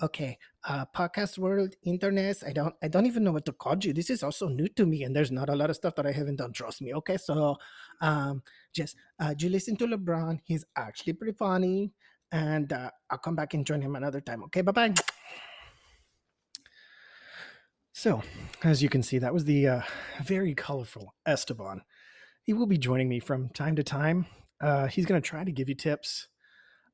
Okay, 0.01 0.37
uh, 0.67 0.85
podcast 0.95 1.39
world, 1.39 1.73
internet. 1.81 2.43
I 2.45 2.53
don't, 2.53 2.75
I 2.83 2.87
don't 2.87 3.07
even 3.07 3.23
know 3.23 3.31
what 3.31 3.45
to 3.45 3.51
call 3.51 3.77
you. 3.81 3.93
This 3.93 4.11
is 4.11 4.21
also 4.21 4.47
new 4.47 4.67
to 4.69 4.85
me, 4.85 5.03
and 5.03 5.15
there's 5.15 5.31
not 5.31 5.49
a 5.49 5.55
lot 5.55 5.71
of 5.71 5.75
stuff 5.75 5.95
that 5.95 6.05
I 6.05 6.11
haven't 6.11 6.35
done. 6.35 6.53
Trust 6.53 6.83
me. 6.83 6.93
Okay, 6.93 7.17
so, 7.17 7.57
um, 8.01 8.43
just 8.75 8.95
uh, 9.19 9.33
you 9.39 9.49
listen 9.49 9.75
to 9.77 9.87
LeBron. 9.87 10.39
He's 10.43 10.65
actually 10.75 11.13
pretty 11.13 11.33
funny 11.33 11.93
and 12.31 12.73
uh, 12.73 12.91
I'll 13.09 13.17
come 13.17 13.35
back 13.35 13.53
and 13.53 13.65
join 13.65 13.81
him 13.81 13.95
another 13.95 14.21
time. 14.21 14.43
Okay, 14.45 14.61
bye 14.61 14.71
bye. 14.71 14.93
So, 17.93 18.21
as 18.63 18.83
you 18.83 18.89
can 18.89 19.01
see, 19.01 19.17
that 19.19 19.33
was 19.33 19.45
the 19.45 19.67
uh, 19.67 19.81
very 20.23 20.53
colorful 20.53 21.15
Esteban. 21.25 21.81
He 22.43 22.53
will 22.53 22.67
be 22.67 22.77
joining 22.77 23.09
me 23.09 23.19
from 23.19 23.49
time 23.49 23.75
to 23.75 23.83
time. 23.83 24.27
Uh, 24.61 24.87
he's 24.87 25.05
going 25.05 25.21
to 25.21 25.27
try 25.27 25.43
to 25.43 25.51
give 25.51 25.67
you 25.67 25.75
tips. 25.75 26.27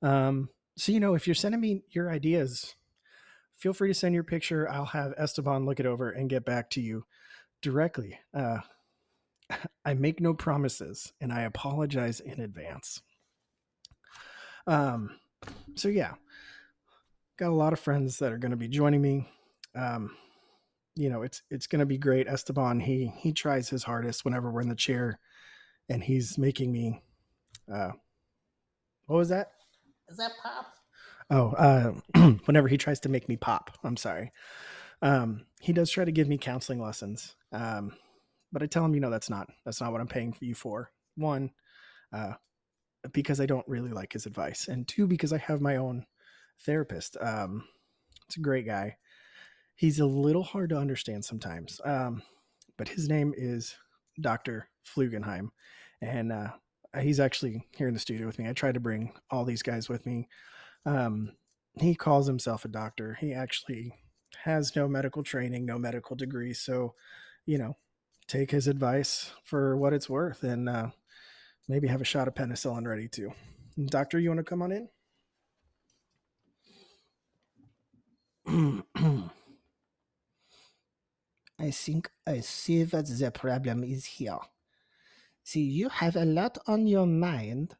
Um, 0.01 0.49
so, 0.77 0.91
you 0.91 0.99
know, 0.99 1.13
if 1.13 1.27
you're 1.27 1.35
sending 1.35 1.61
me 1.61 1.83
your 1.89 2.09
ideas, 2.09 2.75
feel 3.63 3.73
free 3.73 3.87
to 3.87 3.93
send 3.93 4.13
your 4.13 4.25
picture. 4.25 4.69
I'll 4.69 4.83
have 4.87 5.13
Esteban 5.17 5.65
look 5.65 5.79
it 5.79 5.85
over 5.85 6.09
and 6.09 6.29
get 6.29 6.43
back 6.43 6.69
to 6.71 6.81
you 6.81 7.05
directly. 7.61 8.19
Uh, 8.33 8.57
I 9.85 9.93
make 9.93 10.19
no 10.19 10.33
promises 10.33 11.13
and 11.21 11.31
I 11.31 11.43
apologize 11.43 12.19
in 12.19 12.41
advance. 12.41 13.01
Um, 14.67 15.11
so 15.75 15.87
yeah, 15.87 16.15
got 17.39 17.51
a 17.51 17.55
lot 17.55 17.71
of 17.71 17.79
friends 17.79 18.19
that 18.19 18.33
are 18.33 18.37
going 18.37 18.51
to 18.51 18.57
be 18.57 18.67
joining 18.67 19.01
me. 19.01 19.29
Um, 19.73 20.11
you 20.97 21.09
know, 21.09 21.21
it's 21.21 21.41
it's 21.49 21.67
going 21.67 21.79
to 21.79 21.85
be 21.85 21.97
great. 21.97 22.27
Esteban, 22.27 22.81
he 22.81 23.13
he 23.17 23.31
tries 23.31 23.69
his 23.69 23.83
hardest 23.83 24.25
whenever 24.25 24.51
we're 24.51 24.61
in 24.61 24.69
the 24.69 24.75
chair, 24.75 25.19
and 25.87 26.03
he's 26.03 26.37
making 26.37 26.71
me. 26.71 27.01
Uh, 27.73 27.91
what 29.05 29.17
was 29.17 29.29
that? 29.29 29.51
Is 30.09 30.17
that 30.17 30.31
pop? 30.41 30.67
Oh, 31.29 31.49
uh, 31.51 31.91
whenever 32.45 32.67
he 32.67 32.77
tries 32.77 32.99
to 33.01 33.09
make 33.09 33.27
me 33.29 33.37
pop, 33.37 33.77
I'm 33.83 33.97
sorry. 33.97 34.31
Um, 35.01 35.45
he 35.59 35.73
does 35.73 35.89
try 35.89 36.05
to 36.05 36.11
give 36.11 36.27
me 36.27 36.37
counseling 36.37 36.81
lessons, 36.81 37.35
um, 37.51 37.93
but 38.51 38.63
I 38.63 38.67
tell 38.67 38.85
him, 38.85 38.93
you 38.93 39.01
know, 39.01 39.09
that's 39.09 39.29
not 39.29 39.49
that's 39.65 39.81
not 39.81 39.91
what 39.91 40.01
I'm 40.01 40.07
paying 40.07 40.35
you 40.39 40.55
for. 40.55 40.91
One, 41.15 41.51
uh, 42.13 42.33
because 43.11 43.41
I 43.41 43.45
don't 43.45 43.67
really 43.67 43.91
like 43.91 44.13
his 44.13 44.25
advice, 44.25 44.67
and 44.67 44.87
two 44.87 45.07
because 45.07 45.33
I 45.33 45.37
have 45.39 45.61
my 45.61 45.75
own 45.75 46.05
therapist. 46.65 47.17
Um, 47.19 47.65
it's 48.27 48.37
a 48.37 48.41
great 48.41 48.65
guy. 48.65 48.97
He's 49.75 49.99
a 49.99 50.05
little 50.05 50.43
hard 50.43 50.69
to 50.69 50.77
understand 50.77 51.25
sometimes, 51.25 51.81
um, 51.83 52.21
but 52.77 52.87
his 52.87 53.09
name 53.09 53.33
is 53.35 53.75
Doctor 54.21 54.69
Flugenheim, 54.85 55.51
and 56.01 56.31
uh, 56.31 56.49
he's 57.01 57.19
actually 57.19 57.67
here 57.75 57.87
in 57.87 57.93
the 57.93 57.99
studio 57.99 58.27
with 58.27 58.39
me. 58.39 58.47
I 58.47 58.53
try 58.53 58.71
to 58.71 58.79
bring 58.79 59.11
all 59.29 59.43
these 59.45 59.63
guys 59.63 59.89
with 59.89 60.05
me. 60.05 60.29
Um, 60.85 61.33
he 61.79 61.95
calls 61.95 62.27
himself 62.27 62.65
a 62.65 62.67
doctor. 62.69 63.17
He 63.19 63.33
actually 63.33 63.93
has 64.43 64.75
no 64.75 64.87
medical 64.87 65.23
training, 65.23 65.65
no 65.65 65.77
medical 65.77 66.15
degree. 66.15 66.53
So, 66.53 66.95
you 67.45 67.57
know, 67.57 67.77
take 68.27 68.51
his 68.51 68.67
advice 68.67 69.31
for 69.43 69.77
what 69.77 69.93
it's 69.93 70.09
worth 70.09 70.43
and 70.43 70.69
uh, 70.69 70.89
maybe 71.67 71.87
have 71.87 72.01
a 72.01 72.05
shot 72.05 72.27
of 72.27 72.35
penicillin 72.35 72.87
ready 72.87 73.07
too. 73.07 73.31
Doctor, 73.85 74.19
you 74.19 74.29
want 74.29 74.39
to 74.39 74.43
come 74.43 74.61
on 74.61 74.71
in? 74.71 74.89
I 81.59 81.71
think 81.71 82.11
I 82.27 82.41
see 82.41 82.83
what 82.83 83.07
the 83.07 83.31
problem 83.31 83.83
is 83.83 84.05
here. 84.05 84.39
See, 85.43 85.61
you 85.61 85.89
have 85.89 86.15
a 86.15 86.25
lot 86.25 86.57
on 86.67 86.87
your 86.87 87.05
mind, 87.05 87.75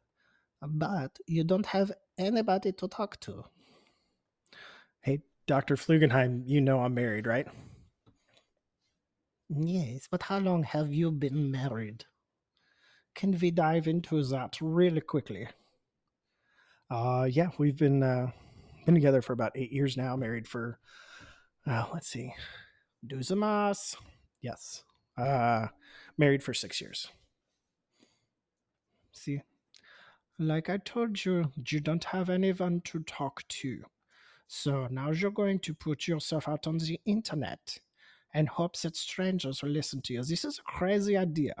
but 0.60 1.18
you 1.26 1.44
don't 1.44 1.66
have 1.66 1.92
anybody 2.18 2.72
to 2.72 2.88
talk 2.88 3.20
to. 3.20 3.44
Hey, 5.00 5.20
Dr. 5.46 5.76
Flugenheim, 5.76 6.42
you 6.46 6.60
know 6.60 6.80
I'm 6.80 6.94
married, 6.94 7.26
right? 7.26 7.46
Yes, 9.48 10.08
but 10.10 10.22
how 10.22 10.38
long 10.38 10.62
have 10.62 10.92
you 10.92 11.10
been 11.10 11.50
married? 11.50 12.04
Can 13.14 13.38
we 13.38 13.50
dive 13.50 13.86
into 13.86 14.22
that 14.24 14.56
really 14.60 15.00
quickly? 15.00 15.48
Uh, 16.90 17.28
yeah, 17.30 17.48
we've 17.58 17.76
been 17.76 18.02
uh, 18.02 18.30
been 18.84 18.94
together 18.94 19.22
for 19.22 19.32
about 19.32 19.52
eight 19.54 19.72
years 19.72 19.96
now. 19.96 20.16
Married 20.16 20.48
for, 20.48 20.78
uh, 21.66 21.84
let's 21.92 22.08
see, 22.08 22.34
Duzamas. 23.06 23.96
Yes, 24.40 24.82
uh, 25.16 25.68
married 26.18 26.42
for 26.42 26.54
six 26.54 26.80
years. 26.80 27.08
See, 29.12 29.42
like 30.38 30.68
I 30.68 30.78
told 30.78 31.24
you, 31.24 31.50
you 31.68 31.80
don't 31.80 32.04
have 32.04 32.30
anyone 32.30 32.80
to 32.84 33.00
talk 33.00 33.46
to. 33.48 33.84
So 34.46 34.86
now 34.90 35.10
you're 35.10 35.30
going 35.30 35.58
to 35.60 35.74
put 35.74 36.06
yourself 36.06 36.48
out 36.48 36.66
on 36.66 36.78
the 36.78 37.00
internet 37.06 37.78
and 38.34 38.48
hope 38.48 38.78
that 38.80 38.96
strangers 38.96 39.62
will 39.62 39.70
listen 39.70 40.02
to 40.02 40.12
you. 40.12 40.22
This 40.22 40.44
is 40.44 40.58
a 40.58 40.62
crazy 40.62 41.16
idea. 41.16 41.54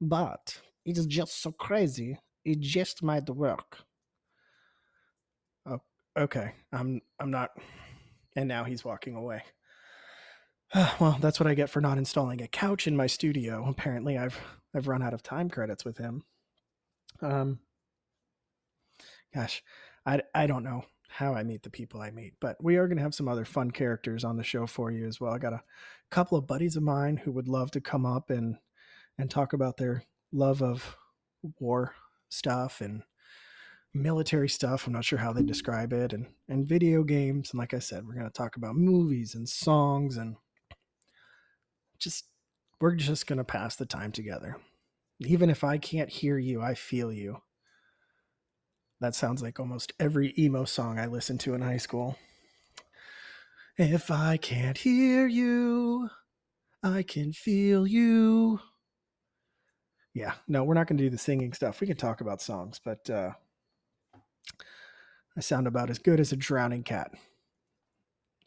But 0.00 0.60
it 0.84 0.96
is 0.96 1.06
just 1.06 1.42
so 1.42 1.52
crazy, 1.52 2.18
it 2.44 2.60
just 2.60 3.02
might 3.02 3.28
work. 3.28 3.78
Oh, 5.66 5.80
okay. 6.16 6.52
I'm 6.72 7.00
I'm 7.18 7.30
not 7.30 7.50
and 8.36 8.48
now 8.48 8.64
he's 8.64 8.84
walking 8.84 9.16
away. 9.16 9.42
well, 11.00 11.18
that's 11.20 11.40
what 11.40 11.46
I 11.46 11.54
get 11.54 11.70
for 11.70 11.80
not 11.80 11.98
installing 11.98 12.42
a 12.42 12.48
couch 12.48 12.86
in 12.86 12.96
my 12.96 13.06
studio. 13.06 13.64
Apparently 13.68 14.18
I've 14.18 14.38
I've 14.74 14.88
run 14.88 15.02
out 15.02 15.14
of 15.14 15.22
time 15.22 15.48
credits 15.48 15.84
with 15.84 15.98
him. 15.98 16.22
Um 17.20 17.60
gosh, 19.34 19.62
I 20.06 20.22
I 20.34 20.46
don't 20.46 20.64
know 20.64 20.84
how 21.14 21.32
I 21.32 21.44
meet 21.44 21.62
the 21.62 21.70
people 21.70 22.00
I 22.00 22.10
meet. 22.10 22.34
But 22.40 22.62
we 22.62 22.76
are 22.76 22.88
going 22.88 22.96
to 22.96 23.02
have 23.02 23.14
some 23.14 23.28
other 23.28 23.44
fun 23.44 23.70
characters 23.70 24.24
on 24.24 24.36
the 24.36 24.42
show 24.42 24.66
for 24.66 24.90
you 24.90 25.06
as 25.06 25.20
well. 25.20 25.32
I 25.32 25.38
got 25.38 25.52
a 25.52 25.62
couple 26.10 26.36
of 26.36 26.46
buddies 26.46 26.74
of 26.76 26.82
mine 26.82 27.18
who 27.18 27.30
would 27.32 27.46
love 27.46 27.70
to 27.72 27.80
come 27.80 28.04
up 28.04 28.30
and 28.30 28.56
and 29.16 29.30
talk 29.30 29.52
about 29.52 29.76
their 29.76 30.04
love 30.32 30.60
of 30.62 30.96
war 31.60 31.94
stuff 32.28 32.80
and 32.80 33.02
military 33.92 34.48
stuff. 34.48 34.86
I'm 34.86 34.92
not 34.92 35.04
sure 35.04 35.20
how 35.20 35.32
they 35.32 35.42
describe 35.42 35.92
it 35.92 36.12
and 36.12 36.26
and 36.48 36.66
video 36.66 37.04
games 37.04 37.50
and 37.52 37.58
like 37.58 37.74
I 37.74 37.78
said, 37.78 38.06
we're 38.06 38.14
going 38.14 38.26
to 38.26 38.32
talk 38.32 38.56
about 38.56 38.74
movies 38.74 39.34
and 39.34 39.48
songs 39.48 40.16
and 40.16 40.36
just 42.00 42.24
we're 42.80 42.96
just 42.96 43.28
going 43.28 43.38
to 43.38 43.44
pass 43.44 43.76
the 43.76 43.86
time 43.86 44.10
together. 44.10 44.58
Even 45.20 45.48
if 45.48 45.62
I 45.62 45.78
can't 45.78 46.10
hear 46.10 46.38
you, 46.38 46.60
I 46.60 46.74
feel 46.74 47.12
you. 47.12 47.40
That 49.00 49.14
sounds 49.14 49.42
like 49.42 49.60
almost 49.60 49.92
every 49.98 50.34
emo 50.38 50.64
song 50.64 50.98
I 50.98 51.06
listened 51.06 51.40
to 51.40 51.54
in 51.54 51.60
high 51.60 51.76
school. 51.76 52.16
If 53.76 54.10
I 54.10 54.36
can't 54.36 54.78
hear 54.78 55.26
you, 55.26 56.08
I 56.82 57.02
can 57.02 57.32
feel 57.32 57.86
you. 57.86 58.60
Yeah, 60.14 60.34
no, 60.46 60.62
we're 60.62 60.74
not 60.74 60.86
going 60.86 60.96
to 60.96 61.02
do 61.04 61.10
the 61.10 61.18
singing 61.18 61.52
stuff. 61.52 61.80
We 61.80 61.88
can 61.88 61.96
talk 61.96 62.20
about 62.20 62.40
songs, 62.40 62.80
but 62.82 63.10
uh, 63.10 63.32
I 65.36 65.40
sound 65.40 65.66
about 65.66 65.90
as 65.90 65.98
good 65.98 66.20
as 66.20 66.30
a 66.30 66.36
drowning 66.36 66.84
cat. 66.84 67.10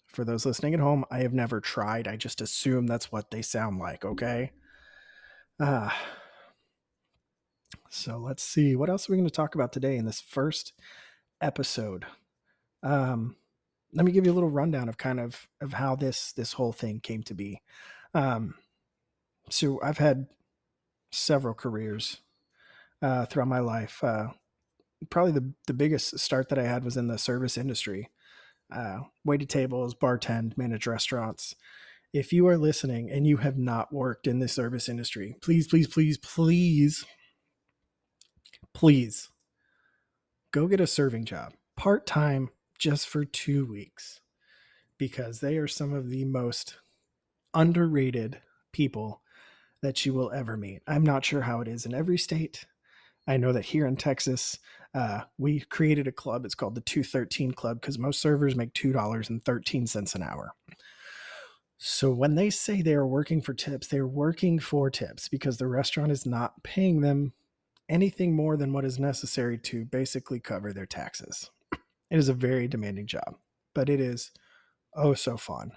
For 0.07 0.23
those 0.23 0.45
listening 0.45 0.73
at 0.73 0.79
home, 0.79 1.03
I 1.11 1.19
have 1.19 1.33
never 1.33 1.59
tried. 1.59 2.07
I 2.07 2.15
just 2.15 2.39
assume 2.39 2.87
that's 2.87 3.11
what 3.11 3.31
they 3.31 3.41
sound 3.41 3.79
like, 3.79 4.05
okay? 4.05 4.51
Ah. 5.59 5.93
Uh, 5.93 6.26
so 7.89 8.17
let's 8.17 8.43
see 8.43 8.75
what 8.75 8.89
else 8.89 9.09
are 9.09 9.13
we 9.13 9.17
going 9.17 9.29
to 9.29 9.33
talk 9.33 9.55
about 9.55 9.73
today 9.73 9.97
in 9.97 10.05
this 10.05 10.21
first 10.21 10.73
episode. 11.41 12.05
Um, 12.83 13.35
let 13.93 14.05
me 14.05 14.11
give 14.11 14.25
you 14.25 14.31
a 14.31 14.35
little 14.35 14.49
rundown 14.49 14.89
of 14.89 14.97
kind 14.97 15.19
of 15.19 15.47
of 15.61 15.73
how 15.73 15.95
this 15.95 16.33
this 16.33 16.53
whole 16.53 16.73
thing 16.73 16.99
came 16.99 17.23
to 17.23 17.33
be. 17.33 17.61
Um, 18.13 18.55
so 19.49 19.79
I've 19.81 19.97
had 19.97 20.27
several 21.11 21.53
careers 21.53 22.17
uh, 23.01 23.25
throughout 23.25 23.47
my 23.47 23.59
life. 23.59 24.03
Uh, 24.03 24.27
probably 25.09 25.31
the 25.31 25.53
the 25.67 25.73
biggest 25.73 26.19
start 26.19 26.49
that 26.49 26.59
I 26.59 26.63
had 26.63 26.83
was 26.83 26.97
in 26.97 27.07
the 27.07 27.17
service 27.17 27.57
industry. 27.57 28.09
Uh, 28.71 28.99
waited 29.23 29.49
tables, 29.49 29.95
bartend, 29.95 30.57
manage 30.57 30.87
restaurants. 30.87 31.55
If 32.13 32.33
you 32.33 32.47
are 32.47 32.57
listening 32.57 33.09
and 33.09 33.25
you 33.25 33.37
have 33.37 33.57
not 33.57 33.93
worked 33.93 34.27
in 34.27 34.39
the 34.39 34.47
service 34.47 34.89
industry, 34.89 35.35
please, 35.41 35.67
please, 35.67 35.87
please, 35.87 36.17
please 36.17 37.05
please 38.77 39.31
go 40.51 40.67
get 40.67 40.79
a 40.79 40.85
serving 40.85 41.25
job 41.25 41.51
part 41.75 42.05
time 42.05 42.47
just 42.77 43.07
for 43.07 43.25
two 43.25 43.65
weeks 43.65 44.21
because 44.99 45.39
they 45.39 45.57
are 45.57 45.67
some 45.67 45.93
of 45.93 46.11
the 46.11 46.23
most 46.25 46.77
underrated 47.55 48.39
people 48.71 49.23
that 49.81 50.05
you 50.05 50.13
will 50.13 50.31
ever 50.31 50.55
meet. 50.55 50.83
I'm 50.87 51.03
not 51.03 51.25
sure 51.25 51.41
how 51.41 51.59
it 51.59 51.67
is 51.67 51.87
in 51.87 51.95
every 51.95 52.19
state. 52.19 52.67
I 53.25 53.37
know 53.37 53.51
that 53.51 53.65
here 53.65 53.87
in 53.87 53.95
Texas, 53.95 54.59
uh, 54.93 55.21
we 55.39 55.61
created 55.61 56.07
a 56.07 56.11
club. 56.11 56.45
It's 56.45 56.53
called 56.53 56.75
the 56.75 56.81
213 56.81 57.53
Club 57.53 57.81
because 57.81 57.97
most 57.97 58.21
servers 58.21 58.55
make 58.55 58.73
$2.13 58.73 60.15
an 60.15 60.21
hour. 60.21 60.53
So 61.79 62.11
when 62.11 62.35
they 62.35 62.51
say 62.51 62.83
they 62.83 62.93
are 62.93 63.07
working 63.07 63.41
for 63.41 63.55
tips, 63.55 63.87
they're 63.87 64.05
working 64.05 64.59
for 64.59 64.91
tips 64.91 65.29
because 65.29 65.57
the 65.57 65.65
restaurant 65.65 66.11
is 66.11 66.27
not 66.27 66.61
paying 66.61 67.01
them 67.01 67.33
anything 67.89 68.35
more 68.35 68.57
than 68.57 68.73
what 68.73 68.85
is 68.85 68.99
necessary 68.99 69.57
to 69.57 69.85
basically 69.85 70.39
cover 70.39 70.73
their 70.73 70.85
taxes. 70.85 71.49
It 72.09 72.17
is 72.17 72.29
a 72.29 72.33
very 72.33 72.67
demanding 72.67 73.07
job, 73.07 73.35
but 73.73 73.89
it 73.89 73.99
is 73.99 74.31
oh 74.95 75.13
so 75.13 75.37
fun. 75.37 75.71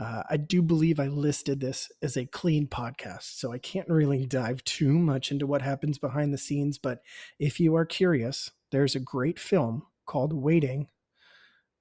Uh, 0.00 0.24
I 0.28 0.36
do 0.36 0.60
believe 0.60 0.98
I 0.98 1.06
listed 1.06 1.60
this 1.60 1.90
as 2.02 2.16
a 2.16 2.26
clean 2.26 2.66
podcast, 2.66 3.38
so 3.38 3.52
I 3.52 3.58
can't 3.58 3.88
really 3.88 4.26
dive 4.26 4.64
too 4.64 4.92
much 4.98 5.30
into 5.30 5.46
what 5.46 5.62
happens 5.62 5.98
behind 5.98 6.34
the 6.34 6.38
scenes. 6.38 6.78
But 6.78 7.00
if 7.38 7.60
you 7.60 7.76
are 7.76 7.86
curious, 7.86 8.50
there's 8.72 8.96
a 8.96 9.00
great 9.00 9.38
film 9.38 9.84
called 10.04 10.32
Waiting, 10.32 10.88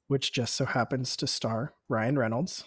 which 0.07 0.31
just 0.31 0.53
so 0.53 0.65
happens 0.65 1.17
to 1.17 1.27
star 1.27 1.73
Ryan 1.89 2.19
Reynolds. 2.19 2.65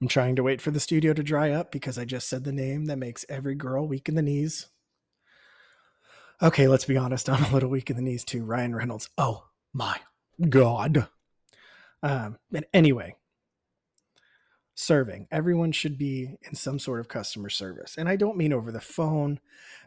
I'm 0.00 0.08
trying 0.08 0.36
to 0.36 0.42
wait 0.42 0.60
for 0.60 0.70
the 0.70 0.80
studio 0.80 1.12
to 1.12 1.22
dry 1.22 1.50
up 1.50 1.72
because 1.72 1.98
I 1.98 2.04
just 2.04 2.28
said 2.28 2.44
the 2.44 2.52
name 2.52 2.86
that 2.86 2.98
makes 2.98 3.24
every 3.28 3.54
girl 3.54 3.86
weak 3.86 4.08
in 4.08 4.14
the 4.14 4.22
knees. 4.22 4.68
Okay, 6.40 6.68
let's 6.68 6.84
be 6.84 6.96
honest. 6.96 7.28
I'm 7.28 7.44
a 7.50 7.52
little 7.52 7.70
weak 7.70 7.90
in 7.90 7.96
the 7.96 8.02
knees 8.02 8.24
too. 8.24 8.44
Ryan 8.44 8.74
Reynolds. 8.74 9.10
Oh 9.18 9.48
my 9.72 9.98
God. 10.48 11.08
Um, 12.02 12.38
but 12.50 12.68
anyway, 12.72 13.16
serving. 14.76 15.26
Everyone 15.32 15.72
should 15.72 15.98
be 15.98 16.36
in 16.42 16.54
some 16.54 16.78
sort 16.78 17.00
of 17.00 17.08
customer 17.08 17.48
service. 17.48 17.96
And 17.98 18.08
I 18.08 18.14
don't 18.14 18.36
mean 18.36 18.52
over 18.52 18.70
the 18.70 18.80
phone, 18.80 19.40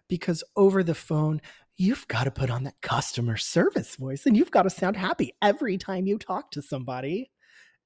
because 0.09 0.43
over 0.57 0.83
the 0.83 0.93
phone, 0.93 1.41
you've 1.77 2.05
got 2.09 2.25
to 2.25 2.31
put 2.31 2.49
on 2.49 2.65
that 2.65 2.81
customer 2.81 3.37
service 3.37 3.95
voice 3.95 4.25
and 4.25 4.35
you've 4.35 4.51
got 4.51 4.63
to 4.63 4.69
sound 4.69 4.97
happy 4.97 5.33
every 5.41 5.77
time 5.77 6.05
you 6.05 6.17
talk 6.17 6.51
to 6.51 6.61
somebody 6.61 7.31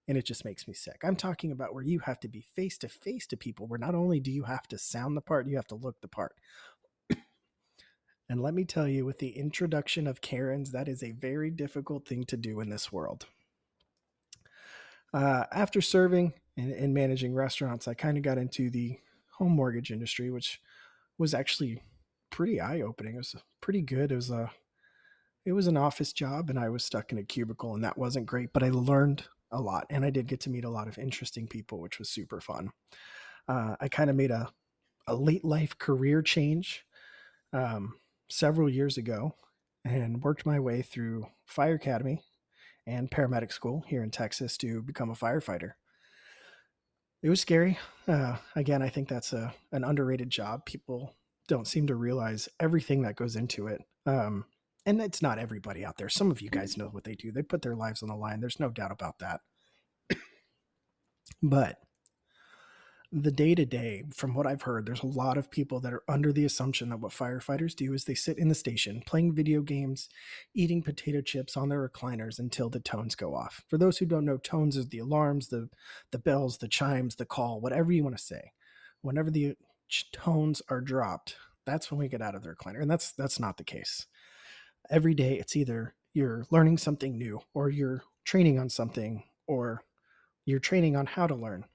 and 0.07 0.17
it 0.17 0.25
just 0.25 0.45
makes 0.45 0.67
me 0.67 0.74
sick. 0.74 1.01
I'm 1.03 1.15
talking 1.15 1.51
about 1.51 1.74
where 1.74 1.83
you 1.83 2.00
have 2.00 2.19
to 2.21 2.27
be 2.27 2.41
face 2.41 2.77
to 2.79 2.89
face 2.89 3.25
to 3.27 3.38
people, 3.38 3.67
where 3.67 3.79
not 3.79 3.95
only 3.95 4.19
do 4.19 4.31
you 4.31 4.43
have 4.43 4.67
to 4.67 4.77
sound 4.77 5.17
the 5.17 5.21
part, 5.21 5.47
you 5.47 5.55
have 5.55 5.67
to 5.67 5.75
look 5.75 6.01
the 6.01 6.07
part. 6.07 6.35
and 8.29 8.41
let 8.41 8.53
me 8.53 8.65
tell 8.65 8.88
you, 8.88 9.05
with 9.05 9.19
the 9.19 9.38
introduction 9.38 10.07
of 10.07 10.21
Karens, 10.21 10.71
that 10.71 10.88
is 10.88 11.01
a 11.01 11.12
very 11.12 11.50
difficult 11.50 12.07
thing 12.07 12.24
to 12.25 12.38
do 12.38 12.59
in 12.59 12.69
this 12.69 12.91
world. 12.91 13.25
Uh, 15.13 15.45
after 15.51 15.81
serving 15.81 16.33
and, 16.57 16.71
and 16.71 16.93
managing 16.93 17.33
restaurants, 17.33 17.88
I 17.88 17.93
kind 17.93 18.17
of 18.17 18.24
got 18.24 18.38
into 18.38 18.69
the 18.69 19.00
home 19.38 19.53
mortgage 19.53 19.91
industry, 19.91 20.29
which 20.29 20.59
was 21.17 21.33
actually 21.33 21.81
pretty 22.29 22.59
eye 22.59 22.81
opening. 22.81 23.15
It 23.15 23.19
was 23.19 23.35
pretty 23.62 23.81
good. 23.81 24.12
It 24.12 24.15
was 24.15 24.29
a 24.29 24.51
it 25.45 25.53
was 25.53 25.67
an 25.67 25.77
office 25.77 26.12
job 26.12 26.50
and 26.50 26.59
I 26.59 26.69
was 26.69 26.83
stuck 26.83 27.12
in 27.12 27.19
a 27.19 27.24
cubicle 27.24 27.75
and 27.75 27.83
that 27.83 27.97
wasn't 27.97 28.25
great, 28.25 28.51
but 28.51 28.63
I 28.63 28.69
learned 28.69 29.25
a 29.55 29.62
lot, 29.62 29.85
and 29.89 30.05
I 30.05 30.09
did 30.09 30.27
get 30.27 30.41
to 30.41 30.50
meet 30.50 30.65
a 30.65 30.69
lot 30.69 30.88
of 30.88 30.97
interesting 30.97 31.47
people, 31.47 31.79
which 31.79 32.00
was 32.00 32.09
super 32.09 32.41
fun. 32.41 32.71
Uh, 33.47 33.75
I 33.79 33.88
kind 33.88 34.09
of 34.09 34.15
made 34.15 34.31
a 34.31 34.50
a 35.07 35.15
late 35.15 35.45
life 35.45 35.77
career 35.77 36.21
change 36.21 36.83
um, 37.53 37.95
several 38.29 38.69
years 38.69 38.97
ago 38.97 39.35
and 39.83 40.24
worked 40.24 40.45
my 40.45 40.59
way 40.59 40.81
through 40.81 41.27
fire 41.45 41.75
academy 41.75 42.21
and 42.88 43.12
paramedic 43.12 43.51
school 43.51 43.83
here 43.88 44.03
in 44.03 44.12
Texas 44.12 44.57
to 44.57 44.81
become 44.81 45.09
a 45.09 45.15
firefighter. 45.15 45.74
It 47.21 47.29
was 47.29 47.41
scary. 47.41 47.77
Uh, 48.07 48.38
again, 48.55 48.81
I 48.81 48.89
think 48.89 49.07
that's 49.07 49.33
a 49.33 49.53
an 49.71 49.83
underrated 49.83 50.29
job. 50.29 50.65
People 50.65 51.15
don't 51.47 51.67
seem 51.67 51.88
to 51.88 51.95
realize 51.95 52.50
everything 52.59 53.03
that 53.03 53.15
goes 53.15 53.35
into 53.35 53.67
it. 53.67 53.81
Um, 54.05 54.45
and 54.86 55.01
it's 55.01 55.22
not 55.22 55.39
everybody 55.39 55.84
out 55.84 55.98
there. 55.98 56.10
Some 56.10 56.32
of 56.32 56.42
you 56.42 56.50
guys 56.50 56.74
mm-hmm. 56.74 56.84
know 56.84 56.88
what 56.89 57.04
they 57.04 57.15
do. 57.15 57.32
They 57.32 57.42
put 57.42 57.62
their 57.62 57.75
lives 57.75 58.04
on 58.04 58.10
the 58.10 58.15
line. 58.15 58.39
There's 58.39 58.60
no 58.60 58.70
doubt 58.70 58.92
about 58.92 59.20
that. 59.20 59.42
but 61.42 61.77
the 63.12 63.32
day 63.32 63.56
to 63.56 63.65
day, 63.65 64.04
from 64.13 64.34
what 64.34 64.46
I've 64.46 64.63
heard, 64.63 64.86
there's 64.86 65.04
a 65.04 65.08
lot 65.08 65.38
of 65.38 65.50
people 65.50 65.80
that 65.80 65.94
are 65.94 66.04
under 66.08 66.34
the 66.34 66.44
assumption 66.44 66.89
that 66.89 67.00
what 67.00 67.13
firefighters 67.13 67.74
do 67.74 67.94
is 67.94 68.04
they 68.04 68.13
sit 68.13 68.38
in 68.38 68.50
the 68.50 68.56
station 68.56 69.01
playing 69.06 69.34
video 69.34 69.62
games, 69.62 70.10
eating 70.54 70.82
potato 70.82 71.22
chips 71.22 71.56
on 71.56 71.70
their 71.70 71.88
recliners 71.88 72.39
until 72.39 72.70
the 72.70 72.80
tones 72.80 73.15
go 73.15 73.34
off. 73.34 73.63
For 73.70 73.77
those 73.77 74.00
who 74.00 74.06
don't 74.06 74.25
know, 74.25 74.38
tones 74.38 74.75
is 74.75 74.89
the 74.89 75.00
alarms, 75.00 75.48
the 75.48 75.70
the 76.12 76.20
bells, 76.20 76.58
the 76.58 76.68
chimes, 76.68 77.15
the 77.15 77.25
call, 77.25 77.62
whatever 77.62 77.92
you 77.92 78.04
want 78.04 78.18
to 78.18 78.24
say. 78.24 78.51
Whenever 79.01 79.32
the 79.32 79.56
tones 80.12 80.62
are 80.68 80.82
dropped, 80.82 81.38
that's 81.65 81.89
when 81.89 82.00
we 82.00 82.10
get 82.10 82.22
out 82.22 82.36
of 82.36 82.44
the 82.44 82.50
recliner, 82.50 82.82
and 82.82 82.92
that's 82.92 83.12
that's 83.12 83.39
not 83.39 83.58
the 83.58 83.63
case. 83.63 84.08
Every 84.89 85.13
day, 85.13 85.36
it's 85.39 85.56
either 85.56 85.94
you're 86.13 86.46
learning 86.51 86.77
something 86.77 87.18
new, 87.18 87.42
or 87.54 87.70
you're 87.70 88.04
training 88.24 88.60
on 88.60 88.70
something, 88.70 89.24
or 89.48 89.84
you're 90.46 90.60
training 90.60 90.96
on 90.96 91.06
how 91.06 91.27
to 91.27 91.36
learn 91.36 91.65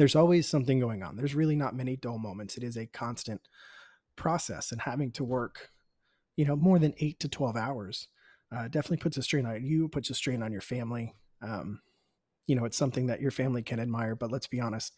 there's 0.00 0.16
always 0.16 0.48
something 0.48 0.80
going 0.80 1.02
on. 1.02 1.14
There's 1.14 1.34
really 1.34 1.56
not 1.56 1.76
many 1.76 1.94
dull 1.94 2.18
moments. 2.18 2.56
It 2.56 2.64
is 2.64 2.78
a 2.78 2.86
constant 2.86 3.42
process, 4.16 4.72
and 4.72 4.80
having 4.80 5.10
to 5.12 5.24
work, 5.24 5.68
you 6.36 6.46
know, 6.46 6.56
more 6.56 6.78
than 6.78 6.94
eight 7.00 7.20
to 7.20 7.28
12 7.28 7.54
hours 7.54 8.08
uh, 8.50 8.68
definitely 8.68 8.96
puts 8.96 9.18
a 9.18 9.22
strain 9.22 9.44
on 9.44 9.62
you, 9.62 9.88
puts 9.88 10.08
a 10.08 10.14
strain 10.14 10.42
on 10.42 10.52
your 10.52 10.62
family. 10.62 11.14
Um, 11.42 11.82
you 12.46 12.56
know, 12.56 12.64
it's 12.64 12.78
something 12.78 13.08
that 13.08 13.20
your 13.20 13.30
family 13.30 13.62
can 13.62 13.78
admire, 13.78 14.14
but 14.14 14.32
let's 14.32 14.46
be 14.46 14.58
honest, 14.58 14.94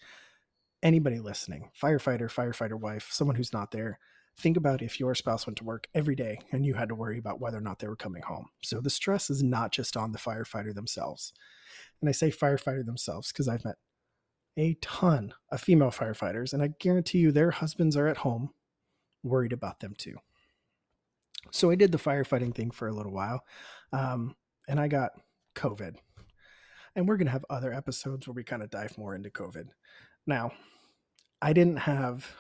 anybody 0.85 1.19
listening, 1.19 1.71
firefighter, 1.81 2.33
firefighter 2.33 2.79
wife, 2.79 3.09
someone 3.11 3.35
who's 3.35 3.53
not 3.53 3.73
there, 3.73 3.99
think 4.37 4.57
about 4.57 4.83
if 4.83 4.99
your 4.99 5.15
spouse 5.15 5.47
went 5.47 5.59
to 5.59 5.65
work 5.65 5.89
every 5.95 6.15
day 6.15 6.39
and 6.53 6.65
you 6.65 6.75
had 6.75 6.89
to 6.89 6.95
worry 6.95 7.19
about 7.19 7.41
whether 7.41 7.59
or 7.59 7.62
not 7.62 7.79
they 7.79 7.89
were 7.89 7.97
coming 7.97 8.23
home. 8.23 8.47
So 8.62 8.81
the 8.81 8.91
stress 8.91 9.31
is 9.31 9.43
not 9.43 9.73
just 9.73 9.97
on 9.97 10.12
the 10.12 10.19
firefighter 10.19 10.75
themselves. 10.75 11.33
And 12.01 12.09
I 12.09 12.12
say 12.12 12.31
firefighter 12.31 12.85
themselves 12.85 13.31
because 13.31 13.49
I've 13.49 13.65
met 13.65 13.77
a 14.57 14.75
ton 14.81 15.33
of 15.51 15.61
female 15.61 15.91
firefighters, 15.91 16.53
and 16.53 16.62
I 16.62 16.69
guarantee 16.79 17.19
you 17.19 17.33
their 17.33 17.51
husbands 17.51 17.97
are 17.97 18.09
at 18.09 18.19
home 18.19 18.51
worried 19.23 19.53
about 19.53 19.81
them 19.81 19.95
too. 19.97 20.17
So 21.51 21.71
I 21.71 21.75
did 21.75 21.93
the 21.93 21.99
firefighting 21.99 22.55
thing 22.55 22.71
for 22.71 22.89
a 22.89 22.93
little 22.93 23.12
while, 23.12 23.45
um, 23.93 24.37
and 24.69 24.79
I 24.79 24.89
got 24.89 25.12
COVID. 25.55 25.97
And 26.95 27.09
we're 27.09 27.17
going 27.17 27.27
to 27.27 27.33
have 27.33 27.47
other 27.49 27.73
episodes 27.73 28.27
where 28.27 28.35
we 28.35 28.45
kind 28.45 28.62
of 28.62 28.71
dive 28.71 28.99
more 28.99 29.15
into 29.15 29.31
COVID. 29.31 29.69
Now, 30.27 30.53
I 31.41 31.53
didn't 31.55 31.79
have 31.79 32.31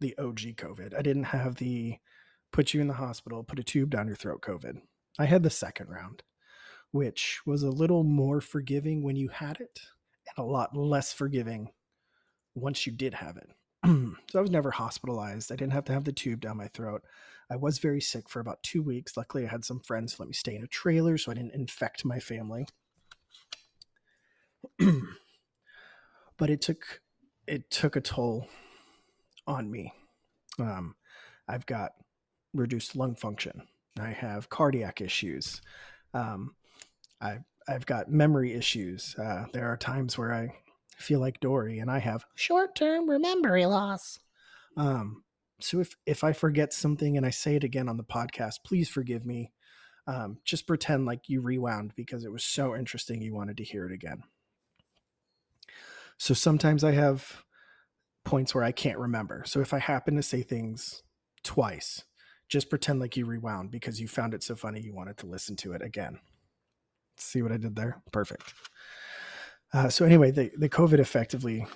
the 0.00 0.16
OG 0.18 0.56
COVID. 0.56 0.96
I 0.96 1.02
didn't 1.02 1.24
have 1.24 1.56
the 1.56 1.98
put 2.52 2.72
you 2.72 2.80
in 2.80 2.88
the 2.88 2.94
hospital, 2.94 3.44
put 3.44 3.58
a 3.58 3.64
tube 3.64 3.90
down 3.90 4.06
your 4.06 4.16
throat 4.16 4.40
COVID. 4.40 4.80
I 5.18 5.26
had 5.26 5.42
the 5.42 5.50
second 5.50 5.88
round, 5.88 6.22
which 6.92 7.40
was 7.44 7.62
a 7.62 7.70
little 7.70 8.04
more 8.04 8.40
forgiving 8.40 9.02
when 9.02 9.16
you 9.16 9.28
had 9.28 9.60
it 9.60 9.80
and 10.28 10.44
a 10.44 10.48
lot 10.48 10.76
less 10.76 11.12
forgiving 11.12 11.70
once 12.54 12.86
you 12.86 12.92
did 12.92 13.14
have 13.14 13.36
it. 13.36 13.50
so 14.30 14.38
I 14.38 14.40
was 14.40 14.50
never 14.50 14.70
hospitalized. 14.70 15.52
I 15.52 15.56
didn't 15.56 15.72
have 15.72 15.84
to 15.86 15.92
have 15.92 16.04
the 16.04 16.12
tube 16.12 16.40
down 16.40 16.56
my 16.56 16.68
throat. 16.68 17.02
I 17.50 17.56
was 17.56 17.78
very 17.78 18.00
sick 18.00 18.28
for 18.28 18.40
about 18.40 18.62
two 18.62 18.82
weeks. 18.82 19.16
Luckily, 19.16 19.44
I 19.44 19.50
had 19.50 19.64
some 19.64 19.80
friends 19.80 20.18
let 20.20 20.28
me 20.28 20.34
stay 20.34 20.54
in 20.54 20.62
a 20.62 20.68
trailer 20.68 21.16
so 21.16 21.30
I 21.30 21.34
didn't 21.34 21.54
infect 21.54 22.04
my 22.04 22.18
family. 22.18 22.66
but 26.36 26.50
it 26.50 26.60
took 26.60 27.00
it 27.46 27.70
took 27.70 27.96
a 27.96 28.00
toll 28.00 28.48
on 29.48 29.70
me. 29.70 29.92
Um, 30.60 30.94
I've 31.48 31.66
got 31.66 31.92
reduced 32.54 32.94
lung 32.94 33.16
function. 33.16 33.62
I 33.98 34.10
have 34.10 34.50
cardiac 34.50 35.00
issues. 35.00 35.60
Um, 36.14 36.54
I 37.20 37.38
I've 37.66 37.86
got 37.86 38.10
memory 38.10 38.54
issues. 38.54 39.14
Uh, 39.18 39.46
there 39.52 39.66
are 39.66 39.76
times 39.76 40.16
where 40.16 40.32
I 40.32 40.54
feel 40.96 41.20
like 41.20 41.40
Dory, 41.40 41.80
and 41.80 41.90
I 41.90 41.98
have 41.98 42.24
short-term 42.34 43.06
memory 43.20 43.66
loss. 43.66 44.18
Um, 44.76 45.24
so 45.60 45.80
if 45.80 45.96
if 46.06 46.22
I 46.22 46.32
forget 46.32 46.72
something 46.72 47.16
and 47.16 47.26
I 47.26 47.30
say 47.30 47.56
it 47.56 47.64
again 47.64 47.88
on 47.88 47.96
the 47.96 48.04
podcast, 48.04 48.58
please 48.64 48.88
forgive 48.88 49.26
me. 49.26 49.52
Um, 50.06 50.38
just 50.44 50.66
pretend 50.66 51.04
like 51.04 51.28
you 51.28 51.40
rewound 51.40 51.92
because 51.94 52.24
it 52.24 52.32
was 52.32 52.44
so 52.44 52.74
interesting 52.74 53.20
you 53.20 53.34
wanted 53.34 53.58
to 53.58 53.64
hear 53.64 53.84
it 53.84 53.92
again. 53.92 54.22
So 56.16 56.32
sometimes 56.32 56.82
I 56.82 56.92
have 56.92 57.44
points 58.28 58.54
where 58.54 58.64
I 58.64 58.72
can't 58.72 58.98
remember. 58.98 59.42
So 59.46 59.60
if 59.60 59.72
I 59.72 59.78
happen 59.78 60.14
to 60.16 60.22
say 60.22 60.42
things 60.42 61.02
twice, 61.44 62.04
just 62.50 62.68
pretend 62.68 63.00
like 63.00 63.16
you 63.16 63.24
rewound 63.24 63.70
because 63.70 64.00
you 64.00 64.06
found 64.06 64.34
it 64.34 64.42
so 64.42 64.54
funny 64.54 64.80
you 64.80 64.94
wanted 64.94 65.16
to 65.18 65.26
listen 65.26 65.56
to 65.56 65.72
it 65.72 65.80
again. 65.80 66.18
See 67.16 67.40
what 67.40 67.52
I 67.52 67.56
did 67.56 67.74
there? 67.74 68.02
Perfect. 68.12 68.52
Uh, 69.72 69.88
so 69.88 70.04
anyway, 70.04 70.30
the, 70.30 70.50
the 70.58 70.68
COVID 70.68 70.98
effectively 70.98 71.66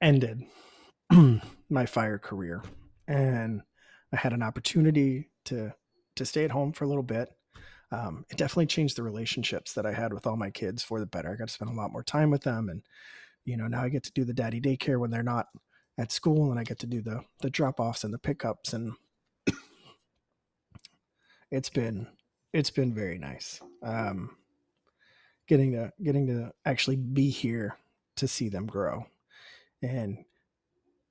ended 0.00 0.42
my 1.70 1.86
fire 1.86 2.18
career, 2.18 2.64
and 3.06 3.62
I 4.12 4.16
had 4.16 4.32
an 4.32 4.42
opportunity 4.42 5.30
to 5.46 5.72
to 6.16 6.24
stay 6.24 6.44
at 6.44 6.50
home 6.50 6.72
for 6.72 6.84
a 6.84 6.88
little 6.88 7.02
bit. 7.02 7.28
Um, 7.92 8.24
it 8.30 8.36
definitely 8.36 8.66
changed 8.66 8.96
the 8.96 9.02
relationships 9.02 9.74
that 9.74 9.86
I 9.86 9.92
had 9.92 10.12
with 10.12 10.26
all 10.26 10.36
my 10.36 10.50
kids 10.50 10.82
for 10.82 10.98
the 10.98 11.06
better. 11.06 11.30
I 11.30 11.36
got 11.36 11.48
to 11.48 11.54
spend 11.54 11.70
a 11.70 11.74
lot 11.74 11.92
more 11.92 12.02
time 12.02 12.30
with 12.30 12.42
them, 12.42 12.68
and 12.68 12.82
you 13.46 13.56
know 13.56 13.66
now 13.66 13.82
I 13.82 13.88
get 13.88 14.02
to 14.04 14.12
do 14.12 14.24
the 14.24 14.34
daddy 14.34 14.60
daycare 14.60 15.00
when 15.00 15.10
they're 15.10 15.22
not 15.22 15.46
at 15.98 16.12
school, 16.12 16.50
and 16.50 16.60
I 16.60 16.64
get 16.64 16.78
to 16.80 16.86
do 16.86 17.00
the 17.00 17.22
the 17.40 17.48
drop 17.48 17.80
offs 17.80 18.04
and 18.04 18.12
the 18.12 18.18
pickups, 18.18 18.74
and 18.74 18.92
it's 21.50 21.70
been 21.70 22.06
it's 22.52 22.70
been 22.70 22.92
very 22.92 23.18
nice. 23.18 23.60
Um, 23.82 24.36
getting 25.46 25.72
to 25.72 25.92
getting 26.02 26.26
to 26.26 26.52
actually 26.64 26.96
be 26.96 27.30
here 27.30 27.78
to 28.16 28.28
see 28.28 28.48
them 28.48 28.66
grow, 28.66 29.06
and 29.82 30.24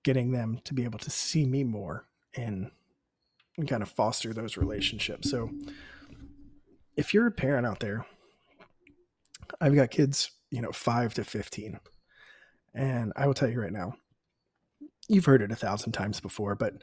getting 0.04 0.32
them 0.32 0.60
to 0.64 0.74
be 0.74 0.84
able 0.84 1.00
to 1.00 1.10
see 1.10 1.46
me 1.46 1.64
more 1.64 2.06
and, 2.36 2.70
and 3.58 3.68
kind 3.68 3.82
of 3.82 3.90
foster 3.90 4.34
those 4.34 4.56
relationships. 4.56 5.32
So, 5.32 5.50
if 6.96 7.14
you're 7.14 7.28
a 7.28 7.32
parent 7.32 7.66
out 7.66 7.80
there, 7.80 8.06
I've 9.60 9.76
got 9.76 9.90
kids, 9.90 10.32
you 10.52 10.62
know, 10.62 10.72
five 10.72 11.14
to 11.16 11.24
fifteen, 11.24 11.80
and 12.76 13.14
I 13.16 13.26
will 13.28 13.34
tell 13.34 13.50
you 13.50 13.60
right 13.60 13.72
now, 13.72 13.96
you've 15.08 15.26
heard 15.26 15.42
it 15.42 15.52
a 15.52 15.56
thousand 15.56 15.94
times 15.94 16.20
before, 16.20 16.56
but 16.56 16.74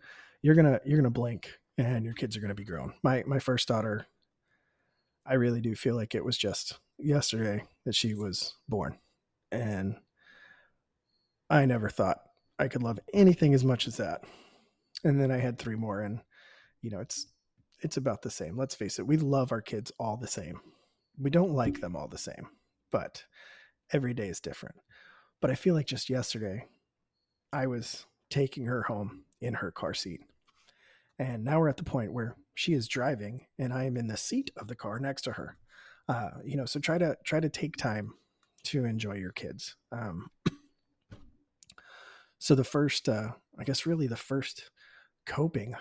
you're 0.40 0.54
gonna 0.54 0.80
you're 0.84 0.98
gonna 0.98 1.10
blink 1.10 1.50
and 1.78 2.04
your 2.04 2.14
kids 2.14 2.36
are 2.36 2.40
gonna 2.40 2.54
be 2.54 2.64
grown. 2.64 2.94
My 3.02 3.22
my 3.26 3.38
first 3.38 3.68
daughter 3.68 4.06
I 5.24 5.34
really 5.34 5.60
do 5.60 5.74
feel 5.74 5.94
like 5.94 6.14
it 6.14 6.24
was 6.24 6.36
just 6.36 6.78
yesterday 6.98 7.64
that 7.84 7.94
she 7.94 8.14
was 8.14 8.54
born. 8.68 8.98
And 9.52 9.96
I 11.48 11.64
never 11.66 11.88
thought 11.88 12.18
I 12.58 12.68
could 12.68 12.82
love 12.82 12.98
anything 13.14 13.54
as 13.54 13.64
much 13.64 13.86
as 13.86 13.98
that. 13.98 14.22
And 15.04 15.20
then 15.20 15.30
I 15.30 15.38
had 15.38 15.58
three 15.58 15.76
more 15.76 16.00
and 16.00 16.20
you 16.80 16.90
know, 16.90 17.00
it's 17.00 17.26
it's 17.80 17.96
about 17.96 18.22
the 18.22 18.30
same. 18.30 18.56
Let's 18.56 18.74
face 18.74 18.98
it, 18.98 19.06
we 19.06 19.16
love 19.16 19.52
our 19.52 19.60
kids 19.60 19.92
all 19.98 20.16
the 20.16 20.26
same. 20.26 20.60
We 21.18 21.30
don't 21.30 21.54
like 21.54 21.80
them 21.80 21.96
all 21.96 22.08
the 22.08 22.18
same, 22.18 22.48
but 22.90 23.24
every 23.92 24.14
day 24.14 24.28
is 24.28 24.40
different. 24.40 24.76
But 25.42 25.50
I 25.50 25.56
feel 25.56 25.74
like 25.74 25.86
just 25.86 26.08
yesterday 26.08 26.68
I 27.52 27.66
was 27.66 28.06
taking 28.30 28.64
her 28.66 28.84
home 28.84 29.24
in 29.40 29.54
her 29.54 29.72
car 29.72 29.92
seat. 29.92 30.20
And 31.18 31.44
now 31.44 31.58
we're 31.58 31.68
at 31.68 31.76
the 31.76 31.84
point 31.84 32.12
where 32.12 32.36
she 32.54 32.72
is 32.72 32.88
driving 32.88 33.46
and 33.58 33.72
I 33.72 33.84
am 33.84 33.96
in 33.96 34.06
the 34.06 34.16
seat 34.16 34.52
of 34.56 34.68
the 34.68 34.76
car 34.76 35.00
next 35.00 35.22
to 35.22 35.32
her. 35.32 35.58
Uh, 36.08 36.30
you 36.44 36.56
know, 36.56 36.64
so 36.64 36.78
try 36.78 36.96
to 36.96 37.16
try 37.24 37.40
to 37.40 37.48
take 37.48 37.76
time 37.76 38.14
to 38.64 38.84
enjoy 38.84 39.14
your 39.14 39.32
kids. 39.32 39.76
Um, 39.90 40.30
so 42.38 42.54
the 42.54 42.64
first, 42.64 43.08
uh, 43.08 43.32
I 43.58 43.64
guess, 43.64 43.84
really 43.84 44.06
the 44.06 44.16
first 44.16 44.70
coping 45.26 45.74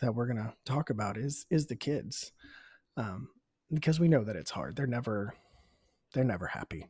that 0.00 0.14
we're 0.14 0.26
gonna 0.26 0.54
talk 0.64 0.90
about 0.90 1.16
is 1.16 1.46
is 1.50 1.66
the 1.66 1.76
kids, 1.76 2.32
um, 2.96 3.28
because 3.72 4.00
we 4.00 4.08
know 4.08 4.24
that 4.24 4.36
it's 4.36 4.50
hard. 4.50 4.76
They're 4.76 4.86
never 4.86 5.34
they're 6.12 6.24
never 6.24 6.46
happy. 6.46 6.86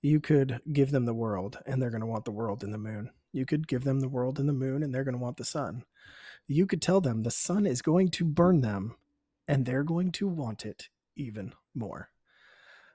You 0.00 0.20
could 0.20 0.60
give 0.72 0.90
them 0.90 1.04
the 1.04 1.14
world 1.14 1.58
and 1.66 1.80
they're 1.82 1.90
gonna 1.90 2.06
want 2.06 2.24
the 2.24 2.30
world 2.30 2.62
and 2.62 2.72
the 2.72 2.78
moon. 2.78 3.10
You 3.32 3.44
could 3.46 3.68
give 3.68 3.84
them 3.84 4.00
the 4.00 4.08
world 4.08 4.38
and 4.38 4.48
the 4.48 4.52
moon 4.52 4.82
and 4.82 4.94
they're 4.94 5.04
gonna 5.04 5.18
want 5.18 5.36
the 5.36 5.44
sun 5.44 5.84
you 6.48 6.66
could 6.66 6.80
tell 6.80 7.00
them 7.00 7.22
the 7.22 7.30
sun 7.30 7.66
is 7.66 7.82
going 7.82 8.08
to 8.08 8.24
burn 8.24 8.62
them 8.62 8.96
and 9.46 9.64
they're 9.64 9.84
going 9.84 10.10
to 10.12 10.26
want 10.26 10.64
it 10.64 10.88
even 11.14 11.52
more. 11.74 12.10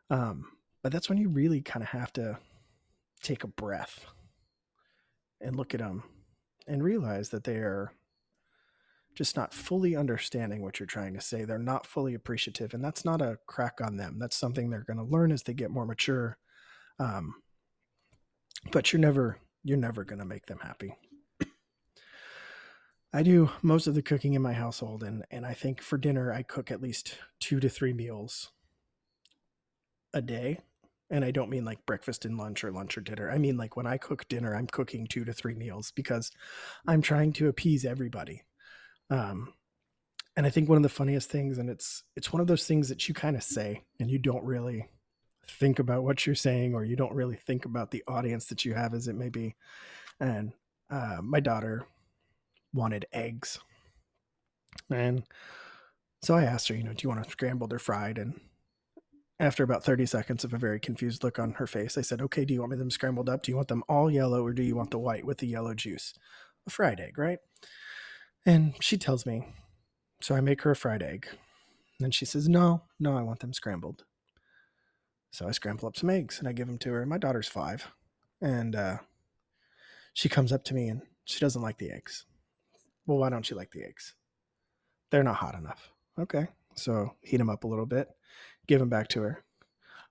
Um, 0.10 0.48
but 0.82 0.92
that's 0.92 1.08
when 1.08 1.20
you 1.20 1.30
really 1.30 1.62
kind 1.62 1.84
of 1.84 1.90
have 1.90 2.12
to 2.14 2.40
take 3.22 3.44
a 3.44 3.48
breath 3.48 4.06
and 5.40 5.56
look 5.56 5.74
at 5.74 5.80
them 5.80 6.04
and 6.68 6.84
realize 6.84 7.30
that 7.30 7.44
they 7.44 7.58
are 7.58 7.94
just 9.16 9.38
not 9.38 9.54
fully 9.54 9.96
understanding 9.96 10.64
what 10.64 10.80
you're 10.80 10.88
trying 10.88 11.14
to 11.14 11.22
say. 11.22 11.46
They're 11.46 11.60
not 11.60 11.86
fully 11.86 12.16
appreciative, 12.16 12.74
and 12.74 12.84
that's 12.84 13.06
not 13.06 13.22
a 13.22 13.38
crack 13.46 13.80
on 13.82 13.98
them. 13.98 14.18
That's 14.18 14.36
something 14.36 14.70
they're 14.70 14.82
going 14.82 14.98
to 14.98 15.04
learn 15.04 15.32
as 15.32 15.44
they 15.44 15.54
get 15.54 15.70
more 15.70 15.86
mature. 15.86 16.38
Um, 17.04 17.36
but 18.72 18.94
you're 18.94 19.02
never 19.02 19.38
you're 19.64 19.78
never 19.78 20.04
going 20.04 20.20
to 20.20 20.26
make 20.26 20.46
them 20.46 20.60
happy. 20.60 20.96
I 23.16 23.22
do 23.24 23.52
most 23.62 23.88
of 23.88 23.94
the 23.94 24.02
cooking 24.02 24.34
in 24.34 24.42
my 24.42 24.54
household, 24.54 25.04
and 25.04 25.26
and 25.30 25.46
I 25.46 25.54
think 25.54 25.82
for 25.82 25.98
dinner 25.98 26.32
I 26.32 26.44
cook 26.44 26.72
at 26.72 26.82
least 26.82 27.18
two 27.40 27.60
to 27.60 27.68
three 27.70 27.94
meals 27.94 28.52
a 30.14 30.22
day. 30.22 30.60
And 31.10 31.24
I 31.24 31.32
don't 31.32 31.50
mean 31.50 31.66
like 31.66 31.86
breakfast 31.86 32.26
and 32.26 32.38
lunch 32.38 32.64
or 32.64 32.72
lunch 32.72 32.98
or 32.98 33.02
dinner. 33.02 33.30
I 33.30 33.38
mean 33.38 33.58
like 33.58 33.76
when 33.76 33.86
I 33.86 33.98
cook 33.98 34.28
dinner, 34.30 34.56
I'm 34.56 34.66
cooking 34.66 35.06
two 35.06 35.26
to 35.26 35.34
three 35.34 35.54
meals 35.54 35.92
because 35.92 36.32
I'm 36.88 37.02
trying 37.02 37.34
to 37.34 37.50
appease 37.50 37.86
everybody. 37.86 38.44
Um, 39.10 39.54
and 40.36 40.48
I 40.48 40.50
think 40.50 40.70
one 40.70 40.78
of 40.78 40.84
the 40.84 40.90
funniest 40.90 41.30
things, 41.30 41.58
and 41.58 41.70
it's 41.70 42.04
it's 42.16 42.32
one 42.32 42.42
of 42.42 42.48
those 42.48 42.66
things 42.66 42.88
that 42.90 43.08
you 43.08 43.14
kind 43.14 43.36
of 43.36 43.44
say 43.44 43.84
and 44.00 44.10
you 44.10 44.18
don't 44.18 44.46
really 44.46 44.88
think 45.48 45.80
about 45.80 46.04
what 46.04 46.26
you're 46.26 46.36
saying, 46.36 46.74
or 46.74 46.84
you 46.84 46.96
don't 46.96 47.14
really 47.14 47.36
think 47.36 47.66
about 47.66 47.92
the 47.92 48.04
audience 48.08 48.46
that 48.46 48.66
you 48.66 48.74
have, 48.74 48.94
as 48.94 49.08
it 49.08 49.16
may 49.16 49.30
be. 49.30 49.56
And 50.20 50.54
uh, 50.90 51.18
my 51.22 51.40
daughter 51.40 51.86
wanted 52.74 53.06
eggs, 53.14 53.60
and 54.90 55.24
so 56.22 56.36
I 56.36 56.44
asked 56.44 56.70
her, 56.70 56.76
you 56.76 56.84
know, 56.84 56.94
do 56.94 57.04
you 57.04 57.10
want 57.10 57.22
them 57.22 57.30
scrambled 57.30 57.74
or 57.74 57.80
fried? 57.80 58.18
And 58.18 58.40
after 59.40 59.64
about 59.64 59.84
30 59.84 60.06
seconds 60.06 60.44
of 60.44 60.54
a 60.54 60.58
very 60.58 60.80
confused 60.80 61.24
look 61.24 61.38
on 61.38 61.54
her 61.54 61.68
face, 61.68 61.98
I 61.98 62.02
said, 62.02 62.22
okay, 62.22 62.46
do 62.46 62.54
you 62.54 62.62
want 62.62 62.72
me 62.72 62.78
them 62.78 62.92
scrambled 62.92 63.30
up? 63.30 63.44
Do 63.44 63.52
you 63.52 63.58
want 63.58 63.68
them 63.68 63.84
all 63.90 64.10
yellow 64.10 64.46
or 64.46 64.54
do 64.54 64.64
you 64.64 64.76
want 64.76 64.92
the 64.92 65.00
white 65.00 65.26
with 65.26 65.40
the 65.40 65.48
yellow 65.48 65.74
juice? 65.74 66.14
A 66.66 66.70
fried 66.70 67.02
egg, 67.02 67.18
right? 67.18 67.40
And 68.46 68.74
she 68.80 68.98
tells 68.98 69.26
me, 69.26 69.46
so 70.22 70.34
I 70.36 70.42
make 70.42 70.62
her 70.62 70.72
a 70.72 70.76
fried 70.76 71.04
egg. 71.04 71.28
And 72.00 72.16
she 72.16 72.26
says, 72.26 72.48
no, 72.48 72.84
no, 73.00 73.18
I 73.18 73.22
want 73.22 73.40
them 73.40 73.54
scrambled. 73.54 74.06
So 75.34 75.48
I 75.48 75.52
scramble 75.52 75.88
up 75.88 75.98
some 75.98 76.12
eggs 76.12 76.38
and 76.38 76.48
I 76.48 76.54
give 76.54 76.68
them 76.68 76.78
to 76.78 76.92
her. 76.92 77.08
My 77.08 77.18
daughter's 77.18 77.48
five. 77.48 77.88
And 78.40 78.76
uh, 78.76 78.98
she 80.14 80.30
comes 80.30 80.54
up 80.54 80.64
to 80.66 80.76
me 80.76 80.90
and 80.90 81.02
she 81.26 81.40
doesn't 81.40 81.62
like 81.62 81.80
the 81.80 81.90
eggs. 81.90 82.26
Well, 83.08 83.18
why 83.18 83.32
don't 83.32 83.50
you 83.50 83.58
like 83.58 83.72
the 83.72 83.84
eggs? 83.84 84.14
They're 85.10 85.24
not 85.24 85.38
hot 85.38 85.56
enough. 85.56 85.90
Okay. 86.20 86.48
So 86.76 87.16
heat 87.22 87.38
them 87.38 87.50
up 87.50 87.64
a 87.64 87.68
little 87.68 87.88
bit, 87.88 88.10
give 88.68 88.80
them 88.80 88.90
back 88.90 89.08
to 89.10 89.22
her. 89.24 89.44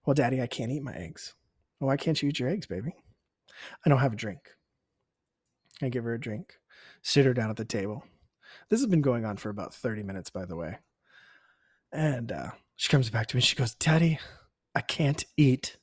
Well, 0.04 0.14
daddy, 0.14 0.42
I 0.42 0.48
can't 0.48 0.72
eat 0.72 0.82
my 0.82 0.94
eggs. 0.94 1.34
Well, 1.78 1.86
why 1.86 1.96
can't 1.96 2.20
you 2.20 2.28
eat 2.28 2.40
your 2.40 2.48
eggs, 2.48 2.66
baby? 2.66 2.92
I 3.86 3.88
don't 3.88 4.00
have 4.00 4.14
a 4.14 4.16
drink. 4.16 4.40
I 5.80 5.88
give 5.88 6.02
her 6.02 6.14
a 6.14 6.20
drink, 6.20 6.58
sit 7.02 7.26
her 7.26 7.34
down 7.34 7.50
at 7.50 7.56
the 7.56 7.64
table. 7.64 8.04
This 8.70 8.80
has 8.80 8.88
been 8.88 9.02
going 9.02 9.24
on 9.24 9.36
for 9.36 9.50
about 9.50 9.72
30 9.72 10.02
minutes, 10.02 10.30
by 10.30 10.46
the 10.46 10.56
way. 10.56 10.78
And 11.92 12.32
uh, 12.32 12.50
she 12.74 12.88
comes 12.88 13.08
back 13.08 13.28
to 13.28 13.36
me. 13.36 13.38
And 13.38 13.44
she 13.44 13.56
goes, 13.56 13.76
Daddy, 13.76 14.18
I 14.74 14.80
can't 14.80 15.24
eat. 15.36 15.76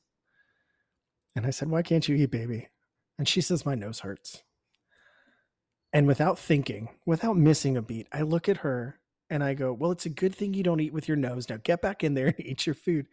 And 1.36 1.46
I 1.46 1.50
said, 1.50 1.68
Why 1.68 1.82
can't 1.82 2.08
you 2.08 2.16
eat, 2.16 2.30
baby? 2.30 2.68
And 3.18 3.28
she 3.28 3.40
says, 3.40 3.66
My 3.66 3.74
nose 3.74 4.00
hurts. 4.00 4.42
And 5.92 6.06
without 6.06 6.38
thinking, 6.38 6.88
without 7.04 7.36
missing 7.36 7.76
a 7.76 7.82
beat, 7.82 8.06
I 8.12 8.22
look 8.22 8.48
at 8.48 8.58
her 8.58 9.00
and 9.28 9.42
I 9.42 9.54
go, 9.54 9.72
Well, 9.72 9.92
it's 9.92 10.06
a 10.06 10.10
good 10.10 10.34
thing 10.34 10.54
you 10.54 10.62
don't 10.62 10.80
eat 10.80 10.92
with 10.92 11.08
your 11.08 11.16
nose. 11.16 11.48
Now 11.48 11.58
get 11.62 11.82
back 11.82 12.02
in 12.04 12.14
there 12.14 12.26
and 12.26 12.40
eat 12.46 12.66
your 12.66 12.74
food. 12.74 13.06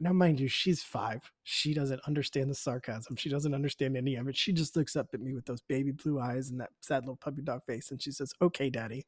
Now, 0.00 0.12
mind 0.12 0.38
you, 0.38 0.46
she's 0.46 0.82
five. 0.82 1.32
She 1.42 1.74
doesn't 1.74 2.00
understand 2.06 2.48
the 2.48 2.54
sarcasm. 2.54 3.16
She 3.16 3.28
doesn't 3.28 3.54
understand 3.54 3.96
any 3.96 4.14
of 4.14 4.28
it. 4.28 4.36
She 4.36 4.52
just 4.52 4.76
looks 4.76 4.94
up 4.94 5.08
at 5.12 5.20
me 5.20 5.34
with 5.34 5.44
those 5.44 5.60
baby 5.62 5.90
blue 5.90 6.20
eyes 6.20 6.50
and 6.50 6.60
that 6.60 6.70
sad 6.80 7.02
little 7.02 7.16
puppy 7.16 7.42
dog 7.42 7.62
face. 7.66 7.90
And 7.90 8.00
she 8.00 8.12
says, 8.12 8.32
Okay, 8.40 8.70
daddy, 8.70 9.06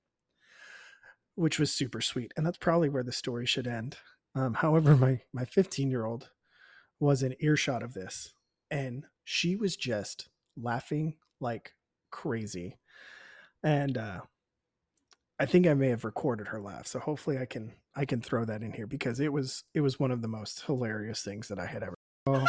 which 1.37 1.59
was 1.61 1.73
super 1.73 2.01
sweet. 2.01 2.33
And 2.37 2.45
that's 2.45 2.59
probably 2.59 2.89
where 2.89 3.05
the 3.05 3.13
story 3.13 3.47
should 3.47 3.69
end. 3.69 3.97
Um, 4.35 4.55
however, 4.55 4.97
my, 4.97 5.21
my 5.33 5.45
15 5.45 5.91
year 5.91 6.05
old 6.05 6.31
was 6.99 7.23
an 7.23 7.35
earshot 7.41 7.83
of 7.83 7.95
this. 7.95 8.33
And 8.71 9.05
she 9.25 9.57
was 9.57 9.77
just 9.77 10.29
laughing 10.57 11.15
like 11.41 11.73
crazy. 12.11 12.79
And 13.63 13.99
uh, 13.99 14.21
I 15.41 15.47
think 15.47 15.67
I 15.67 15.75
may 15.75 15.89
have 15.89 16.05
recorded 16.05 16.49
her 16.49 16.61
laugh, 16.61 16.87
so 16.87 16.99
hopefully 16.99 17.39
I 17.39 17.47
can 17.47 17.73
I 17.97 18.05
can 18.05 18.21
throw 18.21 18.45
that 18.45 18.63
in 18.63 18.73
here 18.73 18.87
because 18.87 19.21
it 19.21 19.33
was 19.33 19.65
it 19.75 19.81
was 19.81 19.99
one 19.99 20.11
of 20.11 20.21
the 20.21 20.29
most 20.29 20.65
hilarious 20.67 21.23
things 21.23 21.49
that 21.49 21.59
I 21.59 21.67
had 21.67 21.83
ever. 21.83 21.95
Oh. 22.27 22.45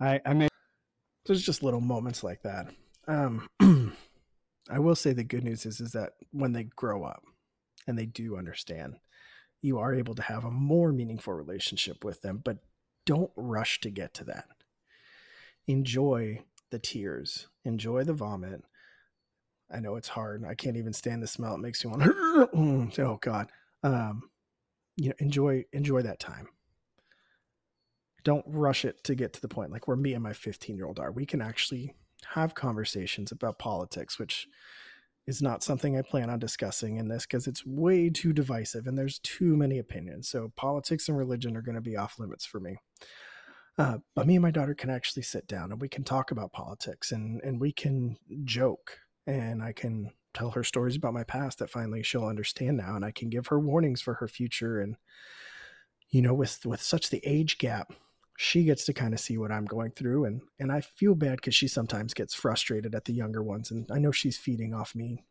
I 0.00 0.20
I 0.24 0.32
mean, 0.32 0.48
there's 1.26 1.42
just 1.42 1.64
little 1.64 1.80
moments 1.80 2.22
like 2.22 2.42
that. 2.42 2.68
Um, 3.08 3.48
I 4.70 4.78
will 4.78 4.94
say 4.94 5.12
the 5.12 5.24
good 5.24 5.42
news 5.42 5.66
is 5.66 5.80
is 5.80 5.90
that 5.92 6.12
when 6.30 6.52
they 6.52 6.64
grow 6.64 7.02
up 7.02 7.24
and 7.88 7.98
they 7.98 8.06
do 8.06 8.36
understand, 8.36 8.98
you 9.62 9.78
are 9.78 9.94
able 9.94 10.14
to 10.14 10.22
have 10.22 10.44
a 10.44 10.50
more 10.50 10.92
meaningful 10.92 11.32
relationship 11.32 12.04
with 12.04 12.20
them, 12.20 12.42
but 12.44 12.58
don't 13.06 13.30
rush 13.36 13.80
to 13.80 13.90
get 13.90 14.12
to 14.14 14.24
that. 14.24 14.48
Enjoy 15.66 16.42
the 16.70 16.78
tears, 16.78 17.48
enjoy 17.64 18.04
the 18.04 18.12
vomit, 18.12 18.62
I 19.72 19.80
know 19.80 19.96
it's 19.96 20.08
hard. 20.08 20.44
I 20.44 20.54
can't 20.54 20.76
even 20.76 20.92
stand 20.92 21.22
the 21.22 21.26
smell. 21.26 21.54
It 21.54 21.60
makes 21.60 21.84
me 21.84 21.90
want 21.90 22.02
to, 22.94 23.02
oh 23.02 23.18
God. 23.20 23.50
Um, 23.82 24.28
you 24.96 25.08
know, 25.08 25.14
enjoy, 25.18 25.64
enjoy 25.72 26.02
that 26.02 26.20
time. 26.20 26.48
Don't 28.22 28.44
rush 28.46 28.84
it 28.84 29.02
to 29.04 29.14
get 29.14 29.32
to 29.32 29.40
the 29.40 29.48
point 29.48 29.72
like 29.72 29.88
where 29.88 29.96
me 29.96 30.12
and 30.12 30.22
my 30.22 30.34
15 30.34 30.76
year 30.76 30.86
old 30.86 31.00
are. 31.00 31.10
We 31.10 31.26
can 31.26 31.40
actually 31.40 31.94
have 32.34 32.54
conversations 32.54 33.32
about 33.32 33.58
politics, 33.58 34.18
which 34.18 34.46
is 35.26 35.40
not 35.40 35.62
something 35.62 35.96
I 35.96 36.02
plan 36.02 36.30
on 36.30 36.38
discussing 36.38 36.96
in 36.96 37.08
this 37.08 37.26
because 37.26 37.46
it's 37.46 37.64
way 37.64 38.10
too 38.10 38.32
divisive 38.32 38.86
and 38.86 38.98
there's 38.98 39.20
too 39.20 39.56
many 39.56 39.78
opinions. 39.78 40.28
So 40.28 40.52
politics 40.56 41.08
and 41.08 41.16
religion 41.16 41.56
are 41.56 41.62
going 41.62 41.76
to 41.76 41.80
be 41.80 41.96
off 41.96 42.18
limits 42.18 42.44
for 42.44 42.58
me. 42.58 42.76
Uh, 43.78 43.98
but 44.14 44.26
me 44.26 44.34
and 44.34 44.42
my 44.42 44.50
daughter 44.50 44.74
can 44.74 44.90
actually 44.90 45.22
sit 45.22 45.46
down 45.46 45.72
and 45.72 45.80
we 45.80 45.88
can 45.88 46.04
talk 46.04 46.30
about 46.30 46.52
politics 46.52 47.10
and 47.10 47.40
and 47.42 47.58
we 47.58 47.72
can 47.72 48.16
joke 48.44 48.98
and 49.26 49.62
I 49.62 49.72
can 49.72 50.10
tell 50.34 50.50
her 50.50 50.64
stories 50.64 50.96
about 50.96 51.14
my 51.14 51.24
past 51.24 51.58
that 51.58 51.70
finally 51.70 52.02
she'll 52.02 52.26
understand 52.26 52.76
now 52.76 52.96
and 52.96 53.04
I 53.04 53.12
can 53.12 53.30
give 53.30 53.46
her 53.46 53.58
warnings 53.58 54.02
for 54.02 54.14
her 54.14 54.28
future 54.28 54.80
and 54.80 54.96
you 56.10 56.20
know 56.20 56.34
with 56.34 56.66
with 56.66 56.82
such 56.82 57.08
the 57.08 57.22
age 57.24 57.56
gap 57.56 57.94
she 58.36 58.64
gets 58.64 58.84
to 58.86 58.92
kind 58.92 59.12
of 59.14 59.20
see 59.20 59.36
what 59.36 59.52
I'm 59.52 59.66
going 59.66 59.92
through 59.92 60.24
and 60.24 60.42
and 60.58 60.72
I 60.72 60.80
feel 60.80 61.14
bad 61.14 61.42
cuz 61.42 61.54
she 61.54 61.68
sometimes 61.68 62.14
gets 62.14 62.34
frustrated 62.34 62.94
at 62.94 63.04
the 63.04 63.12
younger 63.12 63.42
ones 63.42 63.70
and 63.70 63.90
I 63.90 63.98
know 63.98 64.12
she's 64.12 64.38
feeding 64.38 64.74
off 64.74 64.94
me. 64.94 65.24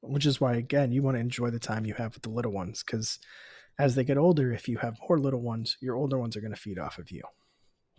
Which 0.00 0.26
is 0.26 0.40
why 0.40 0.54
again 0.54 0.92
you 0.92 1.02
want 1.02 1.16
to 1.16 1.20
enjoy 1.20 1.50
the 1.50 1.58
time 1.58 1.86
you 1.86 1.94
have 1.94 2.14
with 2.14 2.22
the 2.22 2.30
little 2.30 2.52
ones 2.52 2.82
cuz 2.82 3.18
as 3.78 3.94
they 3.94 4.04
get 4.04 4.18
older 4.18 4.52
if 4.52 4.68
you 4.68 4.78
have 4.78 4.98
more 5.08 5.18
little 5.18 5.40
ones 5.42 5.76
your 5.80 5.96
older 5.96 6.18
ones 6.18 6.36
are 6.36 6.40
going 6.40 6.54
to 6.54 6.60
feed 6.60 6.78
off 6.78 6.98
of 6.98 7.10
you. 7.10 7.22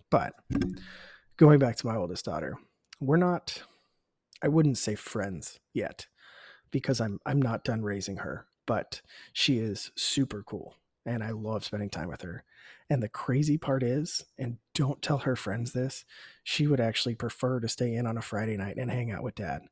But 0.10 0.34
going 1.38 1.60
back 1.60 1.78
to 1.78 1.88
my 1.88 1.96
oldest 1.96 2.26
daughter 2.26 2.58
we're 3.00 3.18
not 3.18 3.64
I 4.44 4.48
wouldn't 4.48 4.78
say 4.78 4.96
friends 4.96 5.60
yet 5.74 6.08
because 6.72 7.00
I'm 7.00 7.20
I'm 7.26 7.42
not 7.42 7.64
done 7.64 7.84
raising 7.84 8.18
her, 8.18 8.48
but 8.66 9.02
she 9.34 9.60
is 9.60 9.92
super 9.96 10.44
cool 10.44 10.76
and 11.06 11.24
I 11.24 11.32
love 11.32 11.66
spending 11.66 11.90
time 11.90 12.08
with 12.08 12.22
her. 12.22 12.44
And 12.90 13.02
the 13.02 13.10
crazy 13.10 13.58
part 13.58 13.84
is, 13.84 14.24
and 14.38 14.58
don't 14.76 15.02
tell 15.02 15.20
her 15.20 15.36
friends 15.36 15.74
this, 15.74 16.06
she 16.44 16.68
would 16.68 16.80
actually 16.80 17.16
prefer 17.16 17.60
to 17.60 17.70
stay 17.70 17.96
in 17.96 18.06
on 18.06 18.18
a 18.18 18.22
Friday 18.22 18.58
night 18.58 18.78
and 18.78 18.92
hang 18.92 19.12
out 19.12 19.24
with 19.24 19.36
dad. 19.36 19.64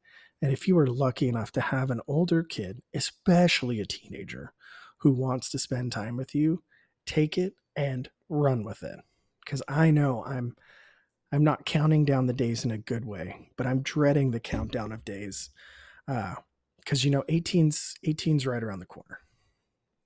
And 0.42 0.52
if 0.52 0.68
you 0.68 0.78
are 0.78 0.88
lucky 0.88 1.28
enough 1.28 1.52
to 1.54 1.62
have 1.62 1.92
an 1.92 2.02
older 2.08 2.44
kid, 2.44 2.82
especially 2.94 3.80
a 3.80 3.86
teenager, 3.86 4.54
who 5.00 5.12
wants 5.12 5.50
to 5.50 5.60
spend 5.60 5.92
time 5.92 6.18
with 6.18 6.36
you, 6.36 6.64
take 7.06 7.38
it 7.38 7.54
and 7.76 8.10
run 8.28 8.64
with 8.64 8.84
it. 8.84 9.00
Because 9.44 9.62
I 9.68 9.92
know 9.92 10.24
I'm 10.26 10.56
I'm 11.32 11.44
not 11.44 11.66
counting 11.66 12.06
down 12.06 12.26
the 12.26 12.34
days 12.34 12.66
in 12.66 12.72
a 12.72 12.78
good 12.78 13.06
way, 13.06 13.52
but 13.56 13.68
I'm 13.68 13.82
dreading 13.82 14.32
the 14.32 14.40
countdown 14.40 14.92
of 14.92 15.06
days. 15.06 15.52
Uh, 16.08 16.36
because 16.80 17.06
you 17.06 17.12
know 17.12 17.24
18's 17.30 17.96
18's 18.06 18.48
right 18.48 18.64
around 18.64 18.80
the 18.80 18.86
corner. 18.86 19.20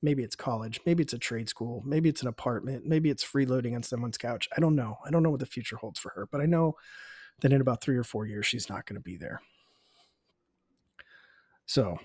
Maybe 0.04 0.22
it's 0.22 0.36
college, 0.36 0.80
maybe 0.86 1.02
it's 1.02 1.14
a 1.14 1.18
trade 1.18 1.50
school, 1.50 1.82
maybe 1.86 2.10
it's 2.10 2.22
an 2.22 2.28
apartment, 2.28 2.86
maybe 2.86 3.10
it's 3.10 3.24
freeloading 3.26 3.74
on 3.74 3.82
someone's 3.82 4.18
couch. 4.18 4.48
I 4.56 4.60
don't 4.60 4.76
know. 4.76 4.98
I 5.06 5.10
don't 5.10 5.24
know 5.24 5.32
what 5.32 5.40
the 5.40 5.46
future 5.48 5.78
holds 5.78 6.00
for 6.00 6.12
her, 6.16 6.28
but 6.32 6.42
I 6.42 6.46
know 6.46 6.76
that 7.42 7.54
in 7.54 7.62
about 7.62 7.82
3 7.82 7.98
or 7.98 8.04
4 8.04 8.28
years 8.28 8.46
she's 8.46 8.70
not 8.70 8.86
going 8.86 8.96
to 8.96 9.02
be 9.02 9.18
there. 9.18 9.42
So, 11.66 11.98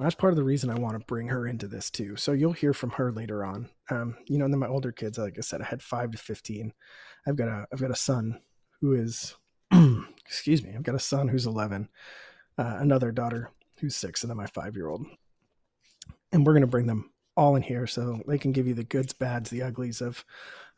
that's 0.00 0.14
part 0.14 0.32
of 0.32 0.36
the 0.36 0.44
reason 0.44 0.70
I 0.70 0.78
want 0.78 0.98
to 0.98 1.06
bring 1.06 1.28
her 1.28 1.46
into 1.46 1.68
this 1.68 1.90
too. 1.90 2.16
So 2.16 2.32
you'll 2.32 2.52
hear 2.52 2.72
from 2.72 2.90
her 2.90 3.12
later 3.12 3.44
on. 3.44 3.68
Um, 3.90 4.16
you 4.26 4.38
know, 4.38 4.46
and 4.46 4.54
then 4.54 4.60
my 4.60 4.66
older 4.66 4.92
kids, 4.92 5.18
like 5.18 5.36
I 5.36 5.42
said, 5.42 5.60
I 5.60 5.66
had 5.66 5.82
five 5.82 6.10
to 6.12 6.18
fifteen. 6.18 6.72
I've 7.26 7.36
got 7.36 7.48
a 7.48 7.66
I've 7.72 7.80
got 7.80 7.90
a 7.90 7.96
son 7.96 8.40
who 8.80 8.94
is 8.94 9.34
excuse 10.26 10.62
me, 10.62 10.72
I've 10.74 10.82
got 10.82 10.94
a 10.94 11.00
son 11.00 11.28
who's 11.28 11.46
eleven, 11.46 11.88
uh, 12.56 12.78
another 12.78 13.12
daughter 13.12 13.50
who's 13.78 13.94
six, 13.94 14.22
and 14.22 14.30
then 14.30 14.38
my 14.38 14.46
five 14.46 14.74
year 14.74 14.88
old. 14.88 15.04
And 16.32 16.46
we're 16.46 16.54
gonna 16.54 16.66
bring 16.66 16.86
them 16.86 17.10
all 17.36 17.56
in 17.56 17.62
here 17.62 17.86
so 17.86 18.20
they 18.26 18.38
can 18.38 18.52
give 18.52 18.66
you 18.66 18.74
the 18.74 18.84
goods, 18.84 19.12
bads, 19.12 19.50
the 19.50 19.62
uglies 19.62 20.00
of 20.00 20.24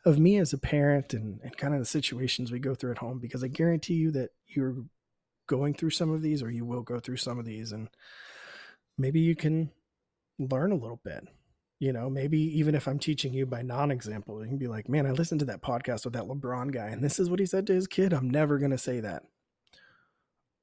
of 0.05 0.19
me 0.19 0.37
as 0.37 0.53
a 0.53 0.57
parent 0.57 1.13
and, 1.13 1.39
and 1.43 1.55
kind 1.57 1.73
of 1.73 1.79
the 1.79 1.85
situations 1.85 2.51
we 2.51 2.59
go 2.59 2.75
through 2.75 2.91
at 2.91 2.97
home 2.97 3.19
because 3.19 3.43
I 3.43 3.47
guarantee 3.47 3.93
you 3.93 4.11
that 4.11 4.31
you're 4.47 4.75
going 5.47 5.73
through 5.73 5.91
some 5.91 6.11
of 6.11 6.21
these 6.21 6.43
or 6.43 6.51
you 6.51 6.65
will 6.65 6.81
go 6.81 6.99
through 6.99 7.17
some 7.17 7.39
of 7.39 7.45
these 7.45 7.71
and 7.71 7.89
maybe 8.97 9.19
you 9.21 9.35
can 9.35 9.71
learn 10.39 10.71
a 10.71 10.77
little 10.77 10.99
bit. 11.03 11.25
You 11.79 11.91
know, 11.91 12.09
maybe 12.09 12.39
even 12.59 12.75
if 12.75 12.87
I'm 12.87 12.99
teaching 12.99 13.33
you 13.33 13.45
by 13.45 13.61
non 13.61 13.91
example, 13.91 14.41
you 14.41 14.47
can 14.47 14.57
be 14.57 14.67
like, 14.67 14.87
man, 14.87 15.05
I 15.05 15.11
listened 15.11 15.39
to 15.39 15.45
that 15.47 15.61
podcast 15.61 16.05
with 16.05 16.13
that 16.13 16.23
LeBron 16.23 16.71
guy 16.71 16.87
and 16.87 17.03
this 17.03 17.19
is 17.19 17.29
what 17.29 17.39
he 17.39 17.45
said 17.45 17.67
to 17.67 17.73
his 17.73 17.87
kid. 17.87 18.13
I'm 18.13 18.29
never 18.29 18.57
going 18.57 18.71
to 18.71 18.77
say 18.77 18.99
that. 18.99 19.23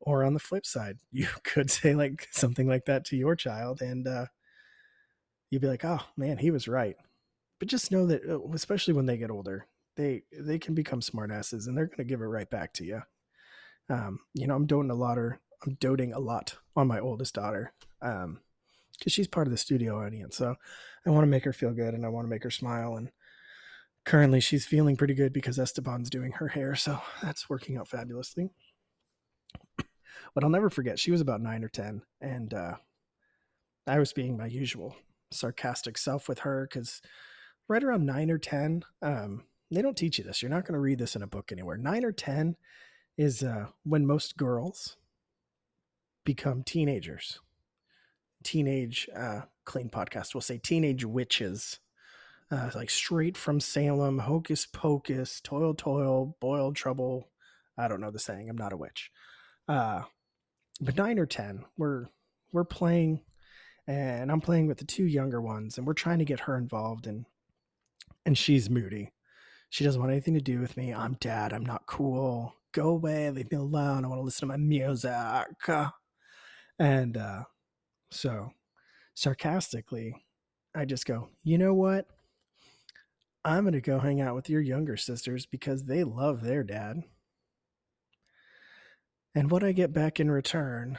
Or 0.01 0.25
on 0.25 0.33
the 0.33 0.41
flip 0.41 0.65
side, 0.65 0.99
you 1.13 1.29
could 1.45 1.71
say 1.71 1.95
like 1.95 2.29
something 2.31 2.69
like 2.69 2.87
that 2.87 3.05
to 3.07 3.17
your 3.17 3.37
child 3.37 3.81
and 3.83 4.07
uh, 4.07 4.27
you'd 5.51 5.63
be 5.63 5.69
like, 5.69 5.85
oh 5.85 6.01
man, 6.17 6.39
he 6.39 6.51
was 6.51 6.69
right. 6.69 6.97
But 7.59 7.69
just 7.69 7.93
know 7.93 8.07
that 8.07 8.23
uh, 8.29 8.41
especially 8.53 8.95
when 8.95 9.07
they 9.07 9.19
get 9.19 9.31
older 9.31 9.67
they 9.97 10.23
they 10.33 10.59
can 10.59 10.75
become 10.75 11.01
smartasses 11.01 11.67
and 11.67 11.77
they're 11.77 11.87
going 11.87 11.99
to 11.99 12.05
give 12.05 12.21
it 12.21 12.27
right 12.27 12.49
back 12.51 12.73
to 12.73 12.85
you 12.85 13.03
um, 13.89 14.21
you 14.35 14.47
know 14.47 14.55
i'm 14.55 14.67
doting 14.67 14.91
a 14.91 14.95
lot 14.95 15.19
or 15.19 15.41
i'm 15.67 15.75
doting 15.75 16.13
a 16.13 16.19
lot 16.19 16.57
on 16.77 16.87
my 16.87 16.99
oldest 16.99 17.35
daughter 17.35 17.73
um 18.03 18.41
because 18.99 19.13
she's 19.13 19.29
part 19.29 19.47
of 19.47 19.51
the 19.51 19.59
studio 19.59 20.05
audience 20.05 20.37
so 20.37 20.55
i 21.07 21.11
want 21.11 21.23
to 21.23 21.31
make 21.31 21.45
her 21.45 21.53
feel 21.53 21.73
good 21.73 21.95
and 21.95 22.05
i 22.05 22.09
want 22.09 22.25
to 22.25 22.31
make 22.31 22.43
her 22.43 22.51
smile 22.51 22.97
and 22.97 23.11
currently 24.05 24.41
she's 24.41 24.65
feeling 24.65 24.97
pretty 24.97 25.15
good 25.15 25.33
because 25.33 25.59
esteban's 25.59 26.11
doing 26.11 26.33
her 26.33 26.49
hair 26.49 26.75
so 26.75 26.99
that's 27.23 27.51
working 27.51 27.77
out 27.77 27.89
fabulously. 27.89 28.51
But 30.35 30.45
i'll 30.45 30.51
never 30.51 30.71
forget 30.71 30.99
she 30.99 31.11
was 31.11 31.21
about 31.21 31.41
nine 31.41 31.65
or 31.65 31.69
ten 31.69 32.03
and 32.21 32.55
uh 32.55 32.75
i 33.87 33.99
was 33.99 34.13
being 34.13 34.37
my 34.37 34.47
usual 34.47 34.95
sarcastic 35.31 35.97
self 35.99 36.29
with 36.29 36.41
her 36.41 36.69
because 36.71 37.01
right 37.69 37.83
around 37.83 38.07
nine 38.07 38.31
or 38.31 38.39
10, 38.39 38.83
um, 39.03 39.45
they 39.71 39.83
don't 39.83 39.97
teach 39.97 40.19
you 40.19 40.25
this. 40.25 40.43
You're 40.43 40.51
not 40.51 40.65
going 40.65 40.75
to 40.75 40.81
read 40.81 40.99
this 40.99 41.15
in 41.17 41.23
a 41.23 41.29
book 41.29 41.53
anywhere. 41.53 41.77
Nine 41.77 42.05
or 42.05 42.13
10 42.13 42.57
is 43.17 43.43
uh, 43.43 43.67
when 43.85 44.07
most 44.07 44.37
girls 44.37 44.97
become 46.25 46.63
teenagers. 46.63 47.41
Teenage 48.43 49.09
uh, 49.17 49.43
clean 49.65 49.89
podcast 49.89 50.35
will 50.35 50.41
say 50.41 50.59
teenage 50.59 51.05
witches. 51.05 51.79
Uh, 52.51 52.71
like 52.75 52.91
straight 52.91 53.37
from 53.37 53.61
Salem, 53.61 54.19
hocus 54.19 54.67
pocus, 54.67 55.41
toil, 55.41 55.73
toil, 55.73 56.37
boil 56.41 56.73
trouble. 56.73 57.29
I 57.79 57.87
don't 57.87 58.01
know 58.01 58.11
the 58.11 58.19
saying. 58.19 58.51
I'm 58.51 58.59
not 58.59 58.73
a 58.73 58.77
witch. 58.77 59.13
Uh, 59.69 60.03
but 60.81 60.97
nine 60.97 61.21
or 61.21 61.27
10, 61.27 61.65
we're, 61.79 62.07
we're 62.51 62.65
playing 62.65 63.21
and 63.91 64.31
I'm 64.31 64.41
playing 64.41 64.69
with 64.69 64.79
the 64.79 64.85
two 64.85 65.07
younger 65.07 65.41
ones 65.41 65.77
and 65.77 65.85
we're 65.85 65.95
trying 65.95 66.21
to 66.21 66.25
get 66.25 66.39
her 66.41 66.57
involved 66.57 67.09
and 67.09 67.27
and 68.25 68.39
she's 68.39 68.71
moody. 68.71 69.13
She 69.71 69.83
doesn't 69.83 70.01
want 70.01 70.13
anything 70.13 70.35
to 70.35 70.41
do 70.41 70.61
with 70.61 70.77
me. 70.77 70.95
I'm 70.95 71.15
dad. 71.15 71.53
I'm 71.53 71.67
not 71.67 71.87
cool. 71.87 72.55
Go 72.73 72.91
away. 72.91 73.31
Leave 73.31 73.51
me 73.51 73.59
alone. 73.59 74.05
I 74.05 74.09
want 74.09 74.21
to 74.21 74.25
listen 74.25 74.43
to 74.43 74.47
my 74.47 74.59
music. 74.59 75.11
And 76.79 77.17
uh, 77.17 77.43
so, 78.13 78.51
sarcastically, 79.15 80.15
I 80.75 80.85
just 80.85 81.05
go, 81.05 81.29
you 81.43 81.59
know 81.59 81.75
what? 81.75 82.07
I'm 83.45 83.65
going 83.65 83.73
to 83.73 83.81
go 83.81 83.99
hang 83.99 84.21
out 84.21 84.37
with 84.37 84.49
your 84.49 84.61
younger 84.61 84.97
sisters 84.97 85.47
because 85.47 85.85
they 85.85 86.05
love 86.05 86.43
their 86.43 86.63
dad. 86.63 87.03
And 89.35 89.51
what 89.51 89.65
I 89.65 89.73
get 89.73 89.93
back 89.93 90.21
in 90.21 90.31
return 90.31 90.99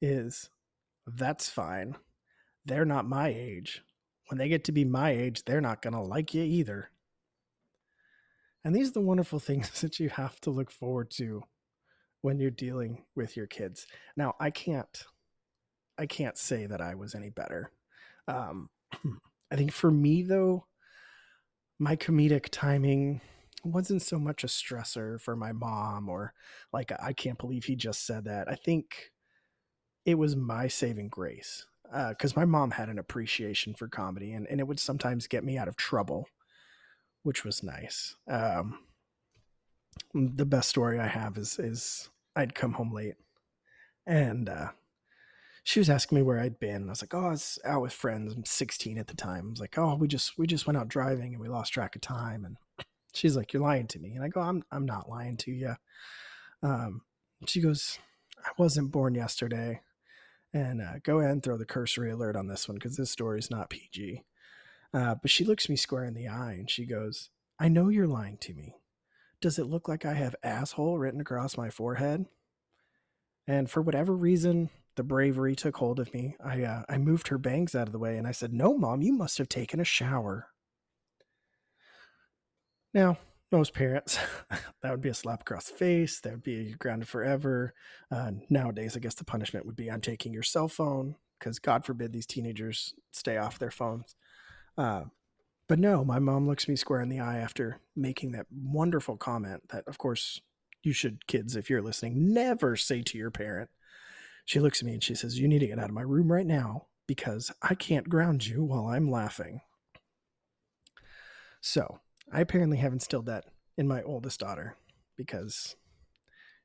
is 0.00 0.50
that's 1.06 1.48
fine. 1.48 1.96
They're 2.64 2.84
not 2.84 3.06
my 3.06 3.28
age 3.28 3.82
when 4.28 4.38
they 4.38 4.48
get 4.48 4.64
to 4.64 4.72
be 4.72 4.84
my 4.84 5.10
age, 5.10 5.44
they're 5.44 5.60
not 5.60 5.82
going 5.82 5.92
to 5.92 6.00
like 6.00 6.34
you 6.34 6.42
either. 6.42 6.90
And 8.64 8.74
these 8.74 8.88
are 8.88 8.94
the 8.94 9.00
wonderful 9.00 9.38
things 9.40 9.80
that 9.80 10.00
you 10.00 10.08
have 10.10 10.40
to 10.40 10.50
look 10.50 10.70
forward 10.70 11.10
to 11.12 11.42
when 12.22 12.38
you're 12.38 12.50
dealing 12.50 13.04
with 13.14 13.36
your 13.36 13.46
kids. 13.46 13.86
Now, 14.16 14.34
I 14.40 14.50
can't 14.50 15.04
I 15.96 16.06
can't 16.06 16.36
say 16.36 16.66
that 16.66 16.80
I 16.80 16.96
was 16.96 17.14
any 17.14 17.30
better. 17.30 17.70
Um, 18.26 18.68
I 19.52 19.56
think 19.56 19.70
for 19.70 19.92
me 19.92 20.22
though, 20.22 20.66
my 21.78 21.94
comedic 21.94 22.48
timing 22.50 23.20
wasn't 23.62 24.02
so 24.02 24.18
much 24.18 24.42
a 24.42 24.48
stressor 24.48 25.20
for 25.20 25.36
my 25.36 25.52
mom 25.52 26.08
or 26.08 26.32
like 26.72 26.90
I 27.00 27.12
can't 27.12 27.38
believe 27.38 27.64
he 27.64 27.76
just 27.76 28.04
said 28.06 28.24
that. 28.24 28.50
I 28.50 28.56
think 28.56 29.12
it 30.04 30.18
was 30.18 30.36
my 30.36 30.68
saving 30.68 31.08
grace 31.08 31.66
because 32.08 32.32
uh, 32.36 32.40
my 32.40 32.44
mom 32.44 32.72
had 32.72 32.88
an 32.88 32.98
appreciation 32.98 33.74
for 33.74 33.88
comedy 33.88 34.32
and, 34.32 34.46
and 34.48 34.60
it 34.60 34.66
would 34.66 34.80
sometimes 34.80 35.26
get 35.26 35.44
me 35.44 35.56
out 35.56 35.68
of 35.68 35.76
trouble, 35.76 36.26
which 37.22 37.44
was 37.44 37.62
nice. 37.62 38.16
Um, 38.28 38.80
the 40.12 40.46
best 40.46 40.68
story 40.68 40.98
I 40.98 41.06
have 41.06 41.38
is 41.38 41.58
is 41.58 42.10
I'd 42.34 42.54
come 42.54 42.72
home 42.72 42.92
late 42.92 43.14
and 44.06 44.48
uh, 44.48 44.68
she 45.62 45.78
was 45.78 45.88
asking 45.88 46.16
me 46.16 46.22
where 46.22 46.40
I'd 46.40 46.58
been. 46.58 46.86
I 46.86 46.90
was 46.90 47.02
like, 47.02 47.14
"Oh, 47.14 47.26
I 47.26 47.30
was 47.30 47.58
out 47.64 47.80
with 47.80 47.92
friends. 47.92 48.34
I'm 48.34 48.44
16 48.44 48.98
at 48.98 49.06
the 49.06 49.14
time." 49.14 49.46
I 49.46 49.50
was 49.50 49.60
like, 49.60 49.78
"Oh, 49.78 49.94
we 49.94 50.08
just 50.08 50.36
we 50.36 50.46
just 50.46 50.66
went 50.66 50.76
out 50.76 50.88
driving 50.88 51.32
and 51.32 51.40
we 51.40 51.48
lost 51.48 51.72
track 51.72 51.94
of 51.96 52.02
time." 52.02 52.44
And 52.44 52.56
she's 53.14 53.36
like, 53.36 53.52
"You're 53.52 53.62
lying 53.62 53.86
to 53.88 53.98
me." 53.98 54.14
And 54.14 54.24
I 54.24 54.28
go, 54.28 54.40
"I'm 54.40 54.64
I'm 54.70 54.84
not 54.84 55.08
lying 55.08 55.36
to 55.38 55.52
you." 55.52 55.74
Um, 56.62 57.02
she 57.46 57.60
goes, 57.60 57.98
"I 58.44 58.50
wasn't 58.58 58.92
born 58.92 59.14
yesterday 59.14 59.80
and 60.54 60.80
uh, 60.80 60.94
go 61.02 61.18
ahead 61.18 61.32
and 61.32 61.42
throw 61.42 61.58
the 61.58 61.66
cursory 61.66 62.12
alert 62.12 62.36
on 62.36 62.46
this 62.46 62.68
one 62.68 62.76
because 62.76 62.96
this 62.96 63.10
story 63.10 63.40
is 63.40 63.50
not 63.50 63.68
PG. 63.68 64.22
Uh, 64.94 65.16
but 65.16 65.30
she 65.30 65.44
looks 65.44 65.68
me 65.68 65.74
square 65.74 66.04
in 66.04 66.14
the 66.14 66.28
eye 66.28 66.52
and 66.52 66.70
she 66.70 66.86
goes, 66.86 67.30
I 67.58 67.68
know 67.68 67.88
you're 67.88 68.06
lying 68.06 68.38
to 68.38 68.54
me. 68.54 68.76
Does 69.40 69.58
it 69.58 69.66
look 69.66 69.88
like 69.88 70.04
I 70.04 70.14
have 70.14 70.36
asshole 70.44 70.96
written 70.96 71.20
across 71.20 71.56
my 71.56 71.70
forehead? 71.70 72.26
And 73.48 73.68
for 73.68 73.82
whatever 73.82 74.14
reason, 74.14 74.70
the 74.94 75.02
bravery 75.02 75.56
took 75.56 75.76
hold 75.76 75.98
of 75.98 76.14
me. 76.14 76.36
I, 76.42 76.62
uh, 76.62 76.84
I 76.88 76.98
moved 76.98 77.28
her 77.28 77.38
bangs 77.38 77.74
out 77.74 77.88
of 77.88 77.92
the 77.92 77.98
way 77.98 78.16
and 78.16 78.26
I 78.26 78.32
said, 78.32 78.52
No, 78.52 78.78
mom, 78.78 79.02
you 79.02 79.12
must 79.12 79.38
have 79.38 79.48
taken 79.48 79.80
a 79.80 79.84
shower. 79.84 80.46
Now, 82.94 83.18
most 83.54 83.72
parents, 83.74 84.18
that 84.82 84.90
would 84.90 85.00
be 85.00 85.08
a 85.08 85.14
slap 85.14 85.42
across 85.42 85.70
the 85.70 85.76
face. 85.76 86.20
That 86.20 86.32
would 86.32 86.42
be 86.42 86.74
grounded 86.78 87.08
forever. 87.08 87.74
Uh, 88.10 88.32
nowadays, 88.50 88.96
I 88.96 89.00
guess 89.00 89.14
the 89.14 89.24
punishment 89.24 89.66
would 89.66 89.76
be 89.76 89.90
on 89.90 90.00
taking 90.00 90.32
your 90.32 90.42
cell 90.42 90.68
phone 90.68 91.16
because 91.38 91.58
God 91.58 91.84
forbid 91.84 92.12
these 92.12 92.26
teenagers 92.26 92.94
stay 93.12 93.36
off 93.36 93.58
their 93.58 93.70
phones. 93.70 94.16
Uh, 94.76 95.04
but 95.68 95.78
no, 95.78 96.04
my 96.04 96.18
mom 96.18 96.46
looks 96.46 96.68
me 96.68 96.76
square 96.76 97.00
in 97.00 97.08
the 97.08 97.20
eye 97.20 97.38
after 97.38 97.78
making 97.96 98.32
that 98.32 98.46
wonderful 98.50 99.16
comment 99.16 99.68
that, 99.70 99.84
of 99.86 99.98
course, 99.98 100.40
you 100.82 100.92
should, 100.92 101.26
kids, 101.26 101.56
if 101.56 101.70
you're 101.70 101.80
listening, 101.80 102.34
never 102.34 102.76
say 102.76 103.02
to 103.02 103.16
your 103.16 103.30
parent. 103.30 103.70
She 104.44 104.60
looks 104.60 104.80
at 104.80 104.86
me 104.86 104.94
and 104.94 105.02
she 105.02 105.14
says, 105.14 105.38
You 105.38 105.48
need 105.48 105.60
to 105.60 105.66
get 105.66 105.78
out 105.78 105.88
of 105.88 105.94
my 105.94 106.02
room 106.02 106.30
right 106.30 106.46
now 106.46 106.86
because 107.06 107.50
I 107.62 107.74
can't 107.74 108.08
ground 108.08 108.46
you 108.46 108.62
while 108.62 108.88
I'm 108.88 109.10
laughing. 109.10 109.60
So 111.62 112.00
I 112.32 112.40
apparently 112.40 112.78
have 112.78 112.92
instilled 112.92 113.26
that 113.26 113.44
in 113.76 113.88
my 113.88 114.02
oldest 114.02 114.40
daughter 114.40 114.76
because 115.16 115.76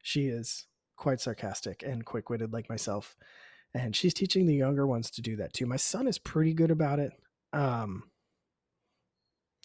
she 0.01 0.27
is 0.27 0.67
quite 0.95 1.21
sarcastic 1.21 1.83
and 1.83 2.05
quick 2.05 2.29
witted 2.29 2.53
like 2.53 2.69
myself. 2.69 3.15
And 3.73 3.95
she's 3.95 4.13
teaching 4.13 4.45
the 4.45 4.55
younger 4.55 4.87
ones 4.87 5.11
to 5.11 5.21
do 5.21 5.35
that 5.37 5.53
too. 5.53 5.65
My 5.65 5.77
son 5.77 6.07
is 6.07 6.17
pretty 6.17 6.53
good 6.53 6.71
about 6.71 6.99
it. 6.99 7.11
Um, 7.53 8.03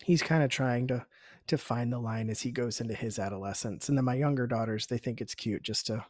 he's 0.02 0.22
kind 0.22 0.42
of 0.42 0.50
trying 0.50 0.88
to 0.88 1.07
to 1.46 1.59
find 1.59 1.92
the 1.92 1.98
line 1.98 2.30
as 2.30 2.40
he 2.40 2.50
goes 2.50 2.80
into 2.80 2.94
his 2.94 3.18
adolescence. 3.18 3.90
And 3.90 3.98
then 3.98 4.04
my 4.07 4.14
younger 4.14 4.46
daughters, 4.46 4.87
they 4.87 4.96
think 4.96 5.20
it's 5.20 5.35
cute 5.35 5.62
just 5.62 5.87
to 5.87 6.04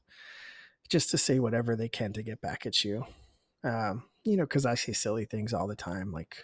just 0.89 1.11
to 1.11 1.19
say 1.19 1.41
whatever 1.41 1.75
they 1.75 1.89
can 1.89 2.13
to 2.13 2.23
get 2.23 2.41
back 2.41 2.67
at 2.67 2.85
you. 2.85 3.05
Um, 3.65 4.05
you 4.23 4.37
know, 4.37 4.45
because 4.45 4.67
I 4.67 4.75
say 4.75 4.93
silly 4.93 5.25
things 5.25 5.53
all 5.53 5.67
the 5.67 5.75
time, 5.75 6.13
like 6.13 6.37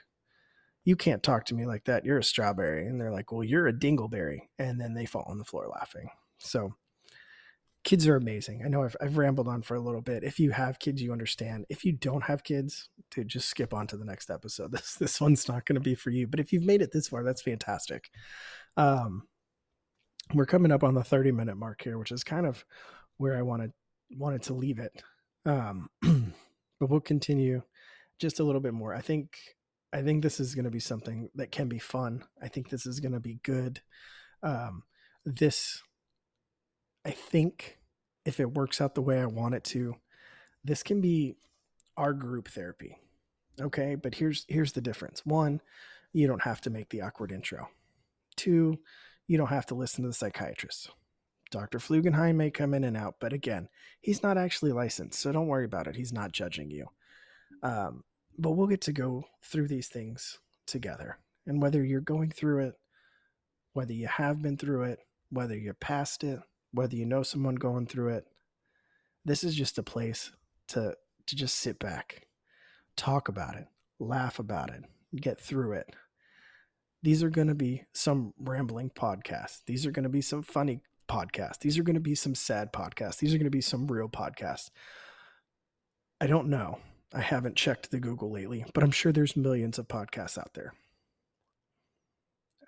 you 0.85 0.97
can't 0.97 1.23
talk 1.23 1.45
to 1.47 1.55
me 1.55 1.67
like 1.67 1.85
that. 1.85 2.05
You're 2.05 2.19
a 2.19 2.25
strawberry. 2.25 2.87
And 2.87 3.01
they're 3.01 3.13
like, 3.13 3.33
well, 3.33 3.45
you're 3.45 3.69
a 3.69 3.73
dingleberry. 3.73 4.49
And 4.59 4.81
then 4.81 4.95
they 4.95 5.07
fall 5.07 5.27
on 5.29 5.39
the 5.39 5.45
floor 5.45 5.69
laughing. 5.69 6.09
So 6.39 6.75
kids 7.85 8.07
are 8.07 8.17
amazing. 8.17 8.63
I 8.65 8.69
know 8.69 8.85
I've, 8.85 8.97
I've 9.01 9.19
rambled 9.19 9.49
on 9.49 9.63
for 9.63 9.75
a 9.75 9.81
little 9.81 10.01
bit. 10.01 10.25
If 10.25 10.39
you 10.39 10.51
have 10.51 10.79
kids, 10.79 11.03
you 11.03 11.13
understand. 11.13 11.67
If 11.69 11.85
you 11.85 11.93
don't 11.93 12.25
have 12.25 12.45
kids, 12.45 12.89
dude, 13.11 13.29
just 13.29 13.49
skip 13.49 13.75
on 13.75 13.87
to 13.89 13.97
the 13.97 14.05
next 14.05 14.31
episode. 14.31 14.73
This, 14.81 14.95
this 14.95 15.21
one's 15.21 15.49
not 15.49 15.67
going 15.67 15.75
to 15.75 15.81
be 15.81 15.95
for 15.95 16.11
you, 16.11 16.27
but 16.27 16.41
if 16.41 16.53
you've 16.53 16.65
made 16.65 16.83
it 16.83 16.93
this 16.93 17.09
far, 17.09 17.23
that's 17.23 17.43
fantastic. 17.43 18.11
Um, 18.77 19.27
we're 20.35 20.47
coming 20.47 20.73
up 20.73 20.85
on 20.85 20.95
the 20.95 21.05
30 21.05 21.33
minute 21.33 21.57
mark 21.57 21.83
here, 21.83 21.99
which 21.99 22.13
is 22.13 22.25
kind 22.25 22.47
of 22.47 22.65
where 23.17 23.37
I 23.37 23.43
wanted, 23.43 23.73
wanted 24.17 24.43
to 24.45 24.55
leave 24.55 24.79
it. 24.79 25.03
Um, 25.45 25.89
but 26.03 26.91
we'll 26.91 27.01
continue 27.01 27.63
just 28.19 28.41
a 28.41 28.45
little 28.45 28.61
bit 28.61 28.75
more. 28.75 28.95
I 28.95 29.01
think 29.01 29.37
I 29.93 30.03
think 30.03 30.23
this 30.23 30.39
is 30.39 30.55
going 30.55 30.65
to 30.65 30.71
be 30.71 30.81
something 30.81 31.31
that 31.35 31.51
can 31.51 31.69
be 31.69 31.79
fun. 31.79 32.25
I 32.41 32.49
think 32.49 32.69
this 32.69 32.87
is 32.87 33.01
going 33.01 33.13
to 33.13 33.21
be 33.21 33.41
good. 33.43 33.81
Um, 34.43 34.85
this, 35.25 35.83
I 37.05 37.11
think, 37.11 37.79
if 38.25 38.39
it 38.39 38.55
works 38.55 38.81
out 38.81 38.95
the 38.95 39.03
way 39.03 39.21
I 39.21 39.27
want 39.27 39.55
it 39.55 39.65
to, 39.65 39.97
this 40.65 40.83
can 40.83 41.01
be 41.01 41.37
our 41.97 42.13
group 42.13 42.49
therapy. 42.49 42.99
Okay, 43.61 43.95
but 43.95 44.15
here's 44.15 44.45
here's 44.49 44.73
the 44.73 44.81
difference. 44.81 45.27
One, 45.27 45.61
you 46.13 46.27
don't 46.27 46.43
have 46.43 46.61
to 46.63 46.71
make 46.71 46.91
the 46.91 47.03
awkward 47.03 47.33
intro. 47.33 47.69
Two, 48.37 48.79
you 49.27 49.37
don't 49.37 49.49
have 49.49 49.67
to 49.67 49.75
listen 49.75 50.03
to 50.03 50.09
the 50.09 50.15
psychiatrist. 50.15 50.91
Dr. 51.51 51.79
Flugenheim 51.79 52.37
may 52.37 52.51
come 52.51 52.75
in 52.75 52.85
and 52.85 52.97
out, 52.97 53.17
but 53.21 53.33
again, 53.33 53.69
he's 54.01 54.23
not 54.23 54.39
actually 54.39 54.73
licensed, 54.73 55.19
so 55.19 55.33
don't 55.33 55.49
worry 55.49 55.65
about 55.65 55.89
it. 55.89 55.97
He's 55.97 56.13
not 56.13 56.33
judging 56.33 56.71
you. 56.71 56.87
Um, 57.63 58.05
but 58.41 58.53
we'll 58.53 58.67
get 58.67 58.81
to 58.83 58.93
go 58.93 59.25
through 59.43 59.69
these 59.69 59.89
things 59.89 60.39
together. 60.67 61.19
And 61.47 61.61
whether 61.61 61.85
you're 61.85 62.01
going 62.01 62.31
through 62.31 62.61
it, 62.61 62.75
whether 63.75 63.93
you 63.93 64.07
have 64.07 64.41
been 64.41 64.57
through 64.57 64.85
it, 64.85 65.01
whether 65.29 65.57
you're 65.57 65.75
past 65.75 66.25
it, 66.25 66.41
whether 66.73 66.97
you 66.97 67.05
know 67.05 67.23
someone 67.23 67.57
going 67.57 67.87
through 67.87 68.15
it, 68.15 68.27
this 69.25 69.45
is 69.45 69.55
just 69.55 69.79
a 69.79 69.83
place 69.83 70.33
to 70.69 70.97
to 71.27 71.37
just 71.37 71.59
sit 71.59 71.79
back, 71.79 72.27
talk 72.97 73.29
about 73.29 73.57
it, 73.57 73.67
laugh 73.99 74.39
about 74.39 74.71
it, 74.71 74.85
get 75.15 75.39
through 75.39 75.73
it. 75.73 75.95
These 77.03 77.23
are 77.23 77.31
going 77.31 77.49
to 77.49 77.55
be 77.55 77.85
some 77.93 78.35
rambling 78.39 78.91
podcasts. 78.91 79.61
These 79.67 79.87
are 79.87 79.91
going 79.91 80.05
to 80.05 80.09
be 80.09 80.23
some 80.23 80.43
funny 80.43 80.81
podcasts. 81.09 81.59
These 81.59 81.79
are 81.79 81.83
going 81.83 81.95
to 81.95 82.01
be 82.01 82.15
some 82.15 82.35
sad 82.35 82.73
podcasts. 82.73 83.19
These 83.19 83.35
are 83.35 83.39
going 83.39 83.45
to 83.45 83.51
be 83.51 83.61
some 83.61 83.87
real 83.87 84.09
podcasts. 84.09 84.71
I 86.21 86.27
don't 86.27 86.49
know. 86.49 86.79
I 87.13 87.21
haven't 87.21 87.57
checked 87.57 87.91
the 87.91 87.99
Google 87.99 88.31
lately, 88.31 88.65
but 88.73 88.85
I'm 88.85 88.93
sure 88.93 89.13
there's 89.13 89.37
millions 89.37 89.79
of 89.79 89.89
podcasts 89.89 90.39
out 90.39 90.55
there. 90.55 90.75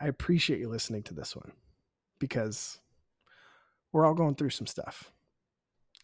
I 0.01 0.09
appreciate 0.09 0.59
you 0.59 0.69
listening 0.69 1.05
to 1.05 1.15
this 1.15 1.37
one 1.37 1.53
because 2.19 2.81
we're 3.93 4.05
all 4.05 4.15
going 4.15 4.35
through 4.35 4.51
some 4.51 4.67
stuff. 4.67 5.13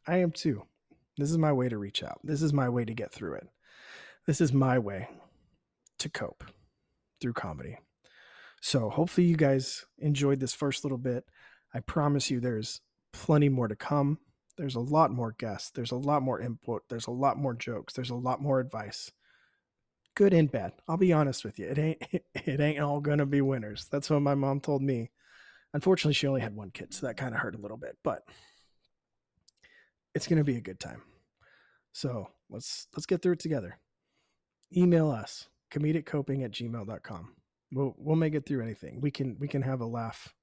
I 0.07 0.19
am 0.19 0.31
too. 0.31 0.63
This 1.17 1.31
is 1.33 1.39
my 1.39 1.53
way 1.53 1.69
to 1.69 1.79
reach 1.79 2.05
out. 2.05 2.21
This 2.23 2.43
is 2.43 2.53
my 2.53 2.69
way 2.69 2.85
to 2.85 2.95
get 2.95 3.13
through 3.13 3.35
it. 3.35 3.49
This 4.27 4.41
is 4.41 4.53
my 4.53 4.79
way 4.79 5.09
to 5.99 6.09
cope 6.09 6.45
through 7.21 7.33
comedy. 7.33 7.77
So 8.61 8.89
hopefully 8.89 9.27
you 9.27 9.37
guys 9.37 9.85
enjoyed 9.99 10.39
this 10.39 10.55
first 10.55 10.85
little 10.85 10.99
bit. 10.99 11.25
I 11.75 11.81
promise 11.81 12.31
you 12.31 12.39
there's 12.39 12.81
plenty 13.13 13.49
more 13.49 13.69
to 13.69 13.77
come. 13.77 14.19
There's 14.59 14.75
a 14.75 14.81
lot 14.81 15.13
more 15.13 15.37
guests. 15.39 15.71
There's 15.71 15.93
a 15.93 15.97
lot 15.97 16.21
more 16.23 16.41
input. 16.41 16.83
There's 16.89 17.07
a 17.07 17.13
lot 17.13 17.39
more 17.39 17.55
jokes. 17.55 17.95
There's 17.95 18.11
a 18.11 18.17
lot 18.17 18.43
more 18.43 18.59
advice. 18.59 19.13
Good 20.17 20.35
and 20.35 20.51
bad. 20.51 20.73
I'll 20.89 20.97
be 20.97 21.13
honest 21.13 21.45
with 21.45 21.61
you. 21.61 21.67
It 21.67 21.79
ain't 21.79 22.03
it 22.35 22.61
ain't 22.61 22.81
all 22.81 23.01
gonna 23.01 23.25
be 23.25 23.41
winners. 23.41 23.87
That's 23.91 24.11
what 24.11 24.21
my 24.21 24.35
mom 24.35 24.61
told 24.61 24.83
me. 24.83 25.13
Unfortunately, 25.73 26.15
she 26.15 26.27
only 26.27 26.41
had 26.41 26.57
one 26.57 26.73
kid, 26.73 26.93
so 26.93 27.07
that 27.07 27.17
kind 27.17 27.35
of 27.35 27.41
hurt 27.41 27.55
a 27.55 27.61
little 27.61 27.77
bit, 27.77 27.97
but 28.03 28.25
it's 30.13 30.27
gonna 30.27 30.43
be 30.43 30.57
a 30.57 30.61
good 30.61 30.81
time. 30.81 31.03
So 31.93 32.29
let's 32.51 32.89
let's 32.97 33.07
get 33.07 33.23
through 33.23 33.35
it 33.35 33.41
together. 33.41 33.79
Email 34.77 35.09
us, 35.09 35.49
comediccoping 35.71 36.45
at 36.45 36.51
gmail.com. 36.51 37.33
We'll 37.71 37.95
we'll 37.97 38.17
make 38.17 38.35
it 38.35 38.45
through 38.45 38.63
anything. 38.65 39.01
We 39.01 39.13
can 39.13 39.37
we 39.39 39.47
can 39.47 39.63
have 39.63 39.81
a 39.81 39.87
laugh 39.87 40.35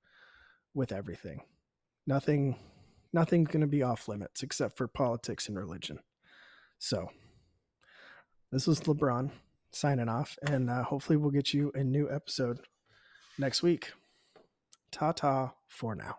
with 0.74 0.94
everything. 0.94 1.42
Nothing 2.08 2.56
nothing's 3.16 3.48
going 3.48 3.62
to 3.62 3.68
be 3.68 3.82
off 3.82 4.08
limits 4.08 4.44
except 4.44 4.78
for 4.78 4.88
politics 4.88 5.48
and 5.48 5.58
religion. 5.58 6.00
So, 6.78 7.10
this 8.52 8.68
was 8.68 8.82
LeBron 8.82 9.32
signing 9.72 10.10
off, 10.10 10.38
and 10.44 10.70
uh, 10.70 10.84
hopefully, 10.84 11.18
we'll 11.18 11.32
get 11.32 11.54
you 11.54 11.72
a 11.74 11.84
new 11.84 12.12
episode 12.12 12.60
next 13.40 13.64
week. 13.64 13.94
Ta 14.92 15.14
ta 15.14 15.54
for 15.68 15.96
now. 15.96 16.18